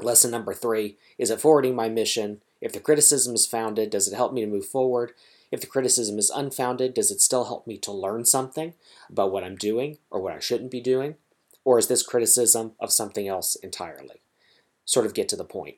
lesson 0.00 0.30
number 0.30 0.52
three 0.52 0.96
is 1.18 1.30
it 1.30 1.40
forwarding 1.40 1.74
my 1.74 1.88
mission 1.88 2.42
if 2.60 2.72
the 2.72 2.80
criticism 2.80 3.34
is 3.34 3.46
founded, 3.46 3.90
does 3.90 4.08
it 4.08 4.16
help 4.16 4.32
me 4.32 4.40
to 4.40 4.46
move 4.46 4.66
forward? 4.66 5.12
If 5.52 5.60
the 5.60 5.66
criticism 5.66 6.18
is 6.18 6.30
unfounded, 6.30 6.94
does 6.94 7.10
it 7.10 7.20
still 7.20 7.44
help 7.44 7.66
me 7.66 7.78
to 7.78 7.92
learn 7.92 8.24
something 8.24 8.74
about 9.08 9.30
what 9.30 9.44
I'm 9.44 9.56
doing 9.56 9.98
or 10.10 10.20
what 10.20 10.34
I 10.34 10.40
shouldn't 10.40 10.70
be 10.70 10.80
doing? 10.80 11.16
Or 11.64 11.78
is 11.78 11.88
this 11.88 12.02
criticism 12.02 12.72
of 12.80 12.92
something 12.92 13.28
else 13.28 13.56
entirely? 13.56 14.22
Sort 14.84 15.06
of 15.06 15.14
get 15.14 15.28
to 15.30 15.36
the 15.36 15.44
point. 15.44 15.76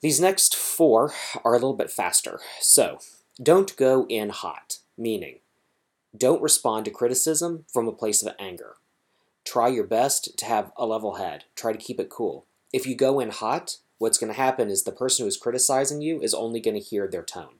These 0.00 0.20
next 0.20 0.54
four 0.54 1.12
are 1.44 1.52
a 1.52 1.58
little 1.58 1.74
bit 1.74 1.90
faster. 1.90 2.40
So, 2.60 2.98
don't 3.42 3.76
go 3.76 4.06
in 4.08 4.30
hot, 4.30 4.78
meaning 4.98 5.38
don't 6.16 6.42
respond 6.42 6.84
to 6.84 6.92
criticism 6.92 7.64
from 7.72 7.88
a 7.88 7.92
place 7.92 8.22
of 8.22 8.34
anger. 8.38 8.76
Try 9.44 9.68
your 9.68 9.84
best 9.84 10.38
to 10.38 10.44
have 10.44 10.70
a 10.76 10.86
level 10.86 11.14
head. 11.14 11.44
Try 11.56 11.72
to 11.72 11.78
keep 11.78 11.98
it 11.98 12.08
cool. 12.08 12.46
If 12.72 12.86
you 12.86 12.94
go 12.94 13.18
in 13.18 13.30
hot, 13.30 13.78
what's 13.98 14.18
going 14.18 14.32
to 14.32 14.38
happen 14.38 14.68
is 14.68 14.84
the 14.84 14.92
person 14.92 15.24
who's 15.24 15.36
criticizing 15.36 16.00
you 16.00 16.20
is 16.20 16.34
only 16.34 16.60
going 16.60 16.74
to 16.74 16.80
hear 16.80 17.06
their 17.06 17.22
tone. 17.22 17.56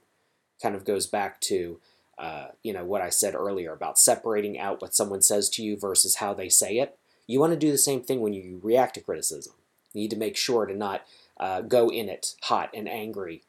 Kind 0.63 0.75
of 0.75 0.85
goes 0.85 1.07
back 1.07 1.41
to 1.43 1.81
uh, 2.19 2.49
you 2.63 2.73
know 2.73 2.85
what 2.85 3.03
I 3.03 3.09
said 3.09 3.35
earlier 3.35 3.73
about 3.73 3.99
separating 3.99 4.59
out 4.59 4.81
what 4.81 4.95
someone 4.95 5.23
says 5.23 5.49
to 5.51 5.63
you 5.63 5.77
versus 5.77 6.17
how 6.17 6.33
they 6.33 6.49
say 6.49 6.79
it. 6.79 6.97
You 7.27 7.41
want 7.41 7.53
to 7.53 7.59
do 7.59 7.73
the 7.73 7.79
same 7.79 8.03
thing 8.03 8.21
when 8.21 8.35
you 8.35 8.61
react 8.63 8.95
to 8.95 9.01
criticism. 9.01 9.55
You 9.93 10.03
need 10.03 10.11
to 10.11 10.17
make 10.17 10.37
sure 10.37 10.67
to 10.67 10.75
not 10.75 11.03
uh, 11.39 11.63
go 11.63 11.89
in 11.89 12.09
it 12.09 12.35
hot 12.43 12.71
and 12.75 12.89
angry. 12.89 13.43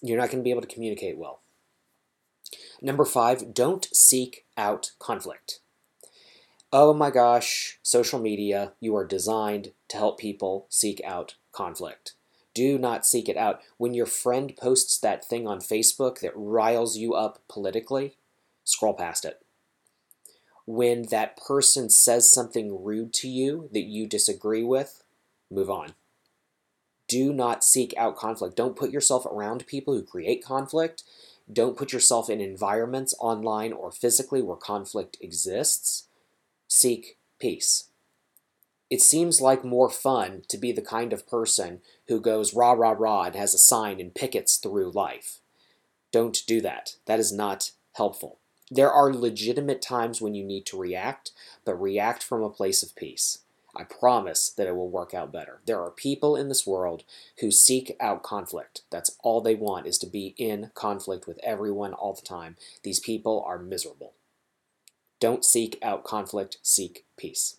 You're 0.00 0.18
not 0.18 0.30
going 0.30 0.38
to 0.38 0.44
be 0.44 0.50
able 0.50 0.62
to 0.62 0.66
communicate 0.66 1.18
well. 1.18 1.40
Number 2.80 3.04
five, 3.04 3.54
don't 3.54 3.88
seek 3.92 4.44
out 4.56 4.92
conflict. 4.98 5.60
Oh 6.72 6.92
my 6.92 7.10
gosh, 7.10 7.78
social 7.82 8.18
media, 8.18 8.72
you 8.80 8.94
are 8.96 9.06
designed 9.06 9.72
to 9.88 9.96
help 9.96 10.18
people 10.18 10.66
seek 10.68 11.00
out 11.04 11.34
conflict. 11.52 12.14
Do 12.56 12.78
not 12.78 13.04
seek 13.04 13.28
it 13.28 13.36
out. 13.36 13.60
When 13.76 13.92
your 13.92 14.06
friend 14.06 14.56
posts 14.56 14.98
that 15.00 15.22
thing 15.22 15.46
on 15.46 15.58
Facebook 15.58 16.20
that 16.20 16.32
riles 16.34 16.96
you 16.96 17.12
up 17.12 17.42
politically, 17.48 18.16
scroll 18.64 18.94
past 18.94 19.26
it. 19.26 19.44
When 20.64 21.02
that 21.10 21.36
person 21.36 21.90
says 21.90 22.32
something 22.32 22.82
rude 22.82 23.12
to 23.12 23.28
you 23.28 23.68
that 23.74 23.84
you 23.84 24.06
disagree 24.06 24.64
with, 24.64 25.02
move 25.50 25.68
on. 25.68 25.96
Do 27.08 27.34
not 27.34 27.62
seek 27.62 27.92
out 27.98 28.16
conflict. 28.16 28.56
Don't 28.56 28.74
put 28.74 28.90
yourself 28.90 29.26
around 29.26 29.66
people 29.66 29.92
who 29.92 30.02
create 30.02 30.42
conflict. 30.42 31.02
Don't 31.52 31.76
put 31.76 31.92
yourself 31.92 32.30
in 32.30 32.40
environments 32.40 33.14
online 33.20 33.74
or 33.74 33.92
physically 33.92 34.40
where 34.40 34.56
conflict 34.56 35.18
exists. 35.20 36.08
Seek 36.68 37.18
peace. 37.38 37.90
It 38.88 39.02
seems 39.02 39.40
like 39.40 39.64
more 39.64 39.90
fun 39.90 40.42
to 40.48 40.58
be 40.58 40.70
the 40.70 40.82
kind 40.82 41.12
of 41.12 41.26
person 41.26 41.80
who 42.06 42.20
goes 42.20 42.54
rah, 42.54 42.72
rah, 42.72 42.94
rah 42.96 43.24
and 43.24 43.34
has 43.34 43.52
a 43.52 43.58
sign 43.58 44.00
and 44.00 44.14
pickets 44.14 44.56
through 44.56 44.92
life. 44.92 45.40
Don't 46.12 46.38
do 46.46 46.60
that. 46.60 46.96
That 47.06 47.18
is 47.18 47.32
not 47.32 47.72
helpful. 47.94 48.38
There 48.70 48.90
are 48.90 49.12
legitimate 49.12 49.82
times 49.82 50.20
when 50.20 50.34
you 50.34 50.44
need 50.44 50.66
to 50.66 50.78
react, 50.78 51.32
but 51.64 51.80
react 51.80 52.22
from 52.22 52.42
a 52.42 52.50
place 52.50 52.82
of 52.82 52.96
peace. 52.96 53.40
I 53.76 53.84
promise 53.84 54.48
that 54.50 54.66
it 54.66 54.74
will 54.74 54.88
work 54.88 55.12
out 55.12 55.32
better. 55.32 55.60
There 55.66 55.80
are 55.82 55.90
people 55.90 56.34
in 56.34 56.48
this 56.48 56.66
world 56.66 57.04
who 57.40 57.50
seek 57.50 57.94
out 58.00 58.22
conflict. 58.22 58.82
That's 58.90 59.16
all 59.22 59.40
they 59.40 59.54
want 59.54 59.86
is 59.86 59.98
to 59.98 60.06
be 60.06 60.34
in 60.38 60.70
conflict 60.74 61.26
with 61.26 61.38
everyone 61.42 61.92
all 61.92 62.14
the 62.14 62.22
time. 62.22 62.56
These 62.82 63.00
people 63.00 63.44
are 63.46 63.58
miserable. 63.58 64.14
Don't 65.20 65.44
seek 65.44 65.78
out 65.82 66.04
conflict, 66.04 66.58
seek 66.62 67.04
peace. 67.16 67.58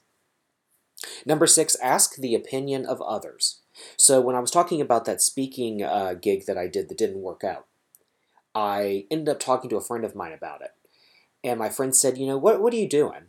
Number 1.26 1.48
six, 1.48 1.76
ask 1.82 2.16
the 2.16 2.36
opinion 2.36 2.86
of 2.86 3.02
others. 3.02 3.60
So, 3.96 4.20
when 4.20 4.36
I 4.36 4.40
was 4.40 4.52
talking 4.52 4.82
about 4.82 5.06
that 5.06 5.22
speaking 5.22 5.84
uh, 5.84 6.16
gig 6.16 6.46
that 6.48 6.58
I 6.58 6.68
did 6.68 6.90
that 6.90 6.98
didn't 6.98 7.22
work 7.22 7.44
out, 7.44 7.68
I 8.56 9.06
ended 9.12 9.30
up 9.30 9.40
talking 9.40 9.70
to 9.70 9.78
a 9.78 9.82
friend 9.82 10.04
of 10.04 10.16
mine 10.16 10.34
about 10.34 10.62
it. 10.62 10.72
And 11.44 11.60
my 11.60 11.70
friend 11.70 11.96
said, 11.96 12.18
You 12.18 12.28
know, 12.28 12.38
what, 12.38 12.62
what 12.62 12.74
are 12.74 12.78
you 12.78 12.90
doing? 12.90 13.26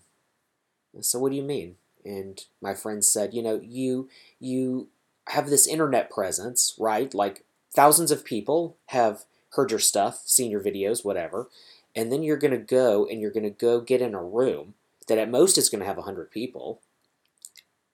Said, 1.01 1.21
What 1.21 1.31
do 1.31 1.37
you 1.37 1.43
mean? 1.43 1.77
and 2.09 2.45
my 2.61 2.75
friend 2.75 3.05
said, 3.05 3.35
you 3.35 3.43
know, 3.43 3.61
you 3.63 4.09
you 4.41 4.89
have 5.29 5.51
this 5.51 5.67
internet 5.67 6.11
presence, 6.11 6.75
right? 6.79 7.13
Like 7.13 7.45
thousands 7.75 8.11
of 8.11 8.25
people 8.25 8.77
have 8.87 9.25
heard 9.51 9.71
your 9.71 9.81
stuff, 9.81 10.23
seen 10.25 10.51
your 10.51 10.63
videos, 10.63 11.05
whatever, 11.05 11.49
and 11.95 12.11
then 12.11 12.23
you're 12.23 12.39
going 12.39 12.53
to 12.53 12.59
go 12.59 13.07
and 13.07 13.21
you're 13.21 13.31
going 13.31 13.45
to 13.45 13.51
go 13.51 13.81
get 13.81 14.01
in 14.01 14.15
a 14.15 14.23
room 14.23 14.75
that 15.07 15.19
at 15.19 15.31
most 15.31 15.59
is 15.59 15.69
going 15.69 15.81
to 15.81 15.87
have 15.87 15.97
100 15.97 16.31
people. 16.31 16.81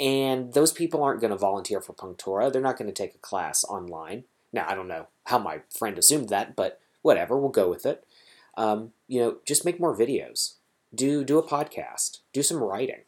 And 0.00 0.52
those 0.52 0.72
people 0.72 1.02
aren't 1.02 1.20
going 1.20 1.30
to 1.30 1.36
volunteer 1.36 1.80
for 1.80 1.92
PunkTorah. 1.92 2.52
They're 2.52 2.60
not 2.60 2.76
going 2.76 2.92
to 2.92 3.02
take 3.02 3.14
a 3.14 3.18
class 3.18 3.64
online. 3.64 4.24
Now, 4.52 4.66
I 4.68 4.74
don't 4.74 4.88
know 4.88 5.06
how 5.24 5.38
my 5.38 5.60
friend 5.76 5.96
assumed 5.98 6.28
that, 6.30 6.56
but 6.56 6.80
whatever, 7.02 7.38
we'll 7.38 7.50
go 7.50 7.68
with 7.68 7.86
it. 7.86 8.04
Um, 8.56 8.92
you 9.08 9.20
know, 9.20 9.36
just 9.46 9.64
make 9.64 9.80
more 9.80 9.96
videos. 9.96 10.54
Do 10.94 11.24
do 11.24 11.38
a 11.38 11.46
podcast. 11.46 12.18
Do 12.32 12.42
some 12.42 12.62
writing. 12.62 13.02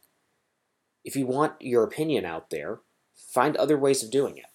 If 1.05 1.15
you 1.15 1.27
want 1.27 1.55
your 1.61 1.85
opinion 1.85 2.25
out 2.25 2.51
there, 2.51 2.81
find 3.15 3.57
other 3.57 3.79
ways 3.79 4.03
of 4.03 4.11
doing 4.11 4.37
it. 4.37 4.47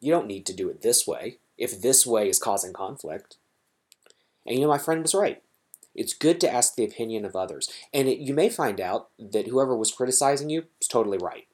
You 0.00 0.12
don't 0.12 0.26
need 0.26 0.44
to 0.46 0.54
do 0.54 0.68
it 0.68 0.82
this 0.82 1.06
way 1.06 1.38
if 1.56 1.80
this 1.80 2.06
way 2.06 2.28
is 2.28 2.38
causing 2.38 2.72
conflict. 2.72 3.36
And 4.46 4.56
you 4.56 4.62
know, 4.62 4.68
my 4.68 4.78
friend 4.78 5.02
was 5.02 5.14
right. 5.14 5.42
It's 5.94 6.12
good 6.12 6.40
to 6.42 6.52
ask 6.52 6.76
the 6.76 6.84
opinion 6.84 7.24
of 7.24 7.34
others. 7.34 7.68
And 7.92 8.06
it, 8.06 8.18
you 8.18 8.32
may 8.32 8.48
find 8.48 8.80
out 8.80 9.08
that 9.18 9.48
whoever 9.48 9.76
was 9.76 9.90
criticizing 9.90 10.48
you 10.48 10.66
was 10.78 10.86
totally 10.86 11.18
right. 11.18 11.47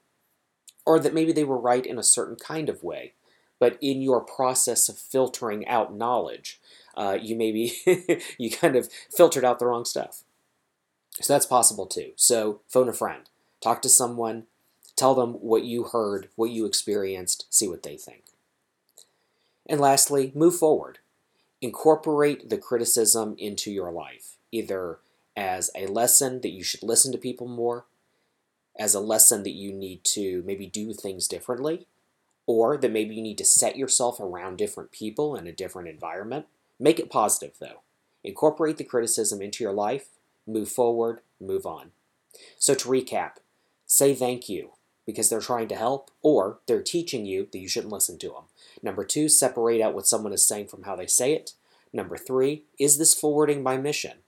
Or 0.86 0.98
that 0.98 1.14
maybe 1.14 1.32
they 1.32 1.44
were 1.44 1.58
right 1.58 1.84
in 1.84 1.98
a 1.98 2.02
certain 2.02 2.36
kind 2.36 2.68
of 2.68 2.82
way. 2.82 3.14
But 3.58 3.78
in 3.80 4.02
your 4.02 4.20
process 4.20 4.88
of 4.88 4.98
filtering 4.98 5.66
out 5.66 5.94
knowledge, 5.94 6.60
uh, 6.96 7.18
you 7.20 7.36
maybe 7.36 7.72
you 8.38 8.50
kind 8.50 8.76
of 8.76 8.90
filtered 9.10 9.44
out 9.44 9.58
the 9.58 9.66
wrong 9.66 9.84
stuff. 9.84 10.24
So 11.20 11.32
that's 11.32 11.46
possible 11.46 11.86
too. 11.86 12.12
So 12.16 12.60
phone 12.68 12.88
a 12.88 12.92
friend. 12.92 13.28
Talk 13.62 13.80
to 13.82 13.88
someone, 13.88 14.44
tell 14.96 15.14
them 15.14 15.34
what 15.34 15.64
you 15.64 15.84
heard, 15.84 16.28
what 16.36 16.50
you 16.50 16.66
experienced, 16.66 17.46
see 17.50 17.68
what 17.68 17.82
they 17.82 17.96
think. 17.96 18.24
And 19.66 19.80
lastly, 19.80 20.32
move 20.34 20.56
forward. 20.56 20.98
Incorporate 21.62 22.50
the 22.50 22.58
criticism 22.58 23.34
into 23.38 23.70
your 23.70 23.90
life, 23.90 24.36
either 24.52 24.98
as 25.36 25.70
a 25.74 25.86
lesson 25.86 26.42
that 26.42 26.50
you 26.50 26.62
should 26.62 26.82
listen 26.82 27.10
to 27.12 27.18
people 27.18 27.48
more, 27.48 27.86
as 28.78 28.94
a 28.94 29.00
lesson 29.00 29.42
that 29.42 29.54
you 29.54 29.72
need 29.72 30.04
to 30.04 30.42
maybe 30.44 30.66
do 30.66 30.92
things 30.92 31.28
differently, 31.28 31.86
or 32.46 32.76
that 32.76 32.92
maybe 32.92 33.14
you 33.14 33.22
need 33.22 33.38
to 33.38 33.44
set 33.44 33.76
yourself 33.76 34.20
around 34.20 34.56
different 34.56 34.92
people 34.92 35.36
in 35.36 35.46
a 35.46 35.52
different 35.52 35.88
environment. 35.88 36.46
Make 36.78 36.98
it 36.98 37.10
positive 37.10 37.52
though. 37.60 37.82
Incorporate 38.22 38.78
the 38.78 38.84
criticism 38.84 39.40
into 39.40 39.62
your 39.62 39.72
life, 39.72 40.08
move 40.46 40.68
forward, 40.68 41.20
move 41.40 41.66
on. 41.66 41.92
So 42.58 42.74
to 42.74 42.88
recap, 42.88 43.32
Say 43.86 44.14
thank 44.14 44.48
you 44.48 44.70
because 45.06 45.28
they're 45.28 45.40
trying 45.40 45.68
to 45.68 45.76
help 45.76 46.10
or 46.22 46.58
they're 46.66 46.82
teaching 46.82 47.26
you 47.26 47.48
that 47.52 47.58
you 47.58 47.68
shouldn't 47.68 47.92
listen 47.92 48.18
to 48.18 48.28
them. 48.28 48.44
Number 48.82 49.04
two, 49.04 49.28
separate 49.28 49.80
out 49.80 49.94
what 49.94 50.06
someone 50.06 50.32
is 50.32 50.46
saying 50.46 50.68
from 50.68 50.84
how 50.84 50.96
they 50.96 51.06
say 51.06 51.34
it. 51.34 51.52
Number 51.92 52.16
three, 52.16 52.64
is 52.78 52.98
this 52.98 53.14
forwarding 53.14 53.62
my 53.62 53.76
mission? 53.76 54.18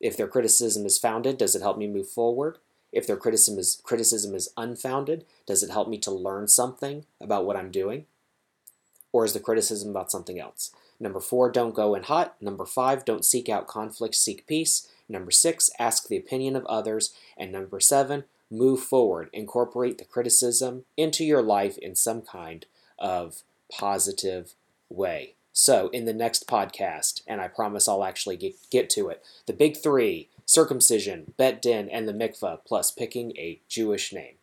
If 0.00 0.16
their 0.16 0.28
criticism 0.28 0.86
is 0.86 0.98
founded, 0.98 1.38
does 1.38 1.54
it 1.54 1.62
help 1.62 1.76
me 1.76 1.86
move 1.86 2.08
forward? 2.08 2.58
If 2.92 3.06
their 3.06 3.16
criticism 3.16 3.58
is, 3.58 3.80
criticism 3.82 4.34
is 4.34 4.50
unfounded, 4.56 5.24
does 5.46 5.62
it 5.62 5.70
help 5.70 5.88
me 5.88 5.98
to 5.98 6.10
learn 6.10 6.48
something 6.48 7.04
about 7.20 7.44
what 7.44 7.56
I'm 7.56 7.70
doing? 7.70 8.06
Or 9.12 9.24
is 9.24 9.32
the 9.32 9.40
criticism 9.40 9.90
about 9.90 10.10
something 10.10 10.38
else? 10.38 10.70
Number 11.00 11.20
four, 11.20 11.50
don't 11.50 11.74
go 11.74 11.94
in 11.94 12.02
hot. 12.02 12.36
Number 12.40 12.66
five, 12.66 13.04
don't 13.04 13.24
seek 13.24 13.48
out 13.48 13.66
conflict, 13.66 14.14
seek 14.14 14.46
peace. 14.46 14.88
Number 15.08 15.30
six, 15.30 15.70
ask 15.78 16.08
the 16.08 16.16
opinion 16.16 16.56
of 16.56 16.66
others. 16.66 17.14
And 17.36 17.52
number 17.52 17.80
seven, 17.80 18.24
move 18.50 18.80
forward, 18.80 19.30
incorporate 19.32 19.98
the 19.98 20.04
criticism 20.04 20.84
into 20.96 21.24
your 21.24 21.42
life 21.42 21.78
in 21.78 21.94
some 21.94 22.22
kind 22.22 22.66
of 22.98 23.42
positive 23.70 24.54
way. 24.88 25.34
So, 25.52 25.88
in 25.88 26.04
the 26.04 26.12
next 26.12 26.46
podcast, 26.46 27.22
and 27.26 27.40
I 27.40 27.48
promise 27.48 27.88
I'll 27.88 28.04
actually 28.04 28.36
get, 28.36 28.54
get 28.70 28.90
to 28.90 29.08
it, 29.08 29.24
the 29.46 29.52
big 29.52 29.76
three 29.76 30.28
circumcision, 30.48 31.34
Bet 31.36 31.60
Din, 31.60 31.90
and 31.90 32.08
the 32.08 32.12
mikvah, 32.12 32.58
plus 32.66 32.90
picking 32.90 33.36
a 33.36 33.60
Jewish 33.68 34.12
name. 34.14 34.36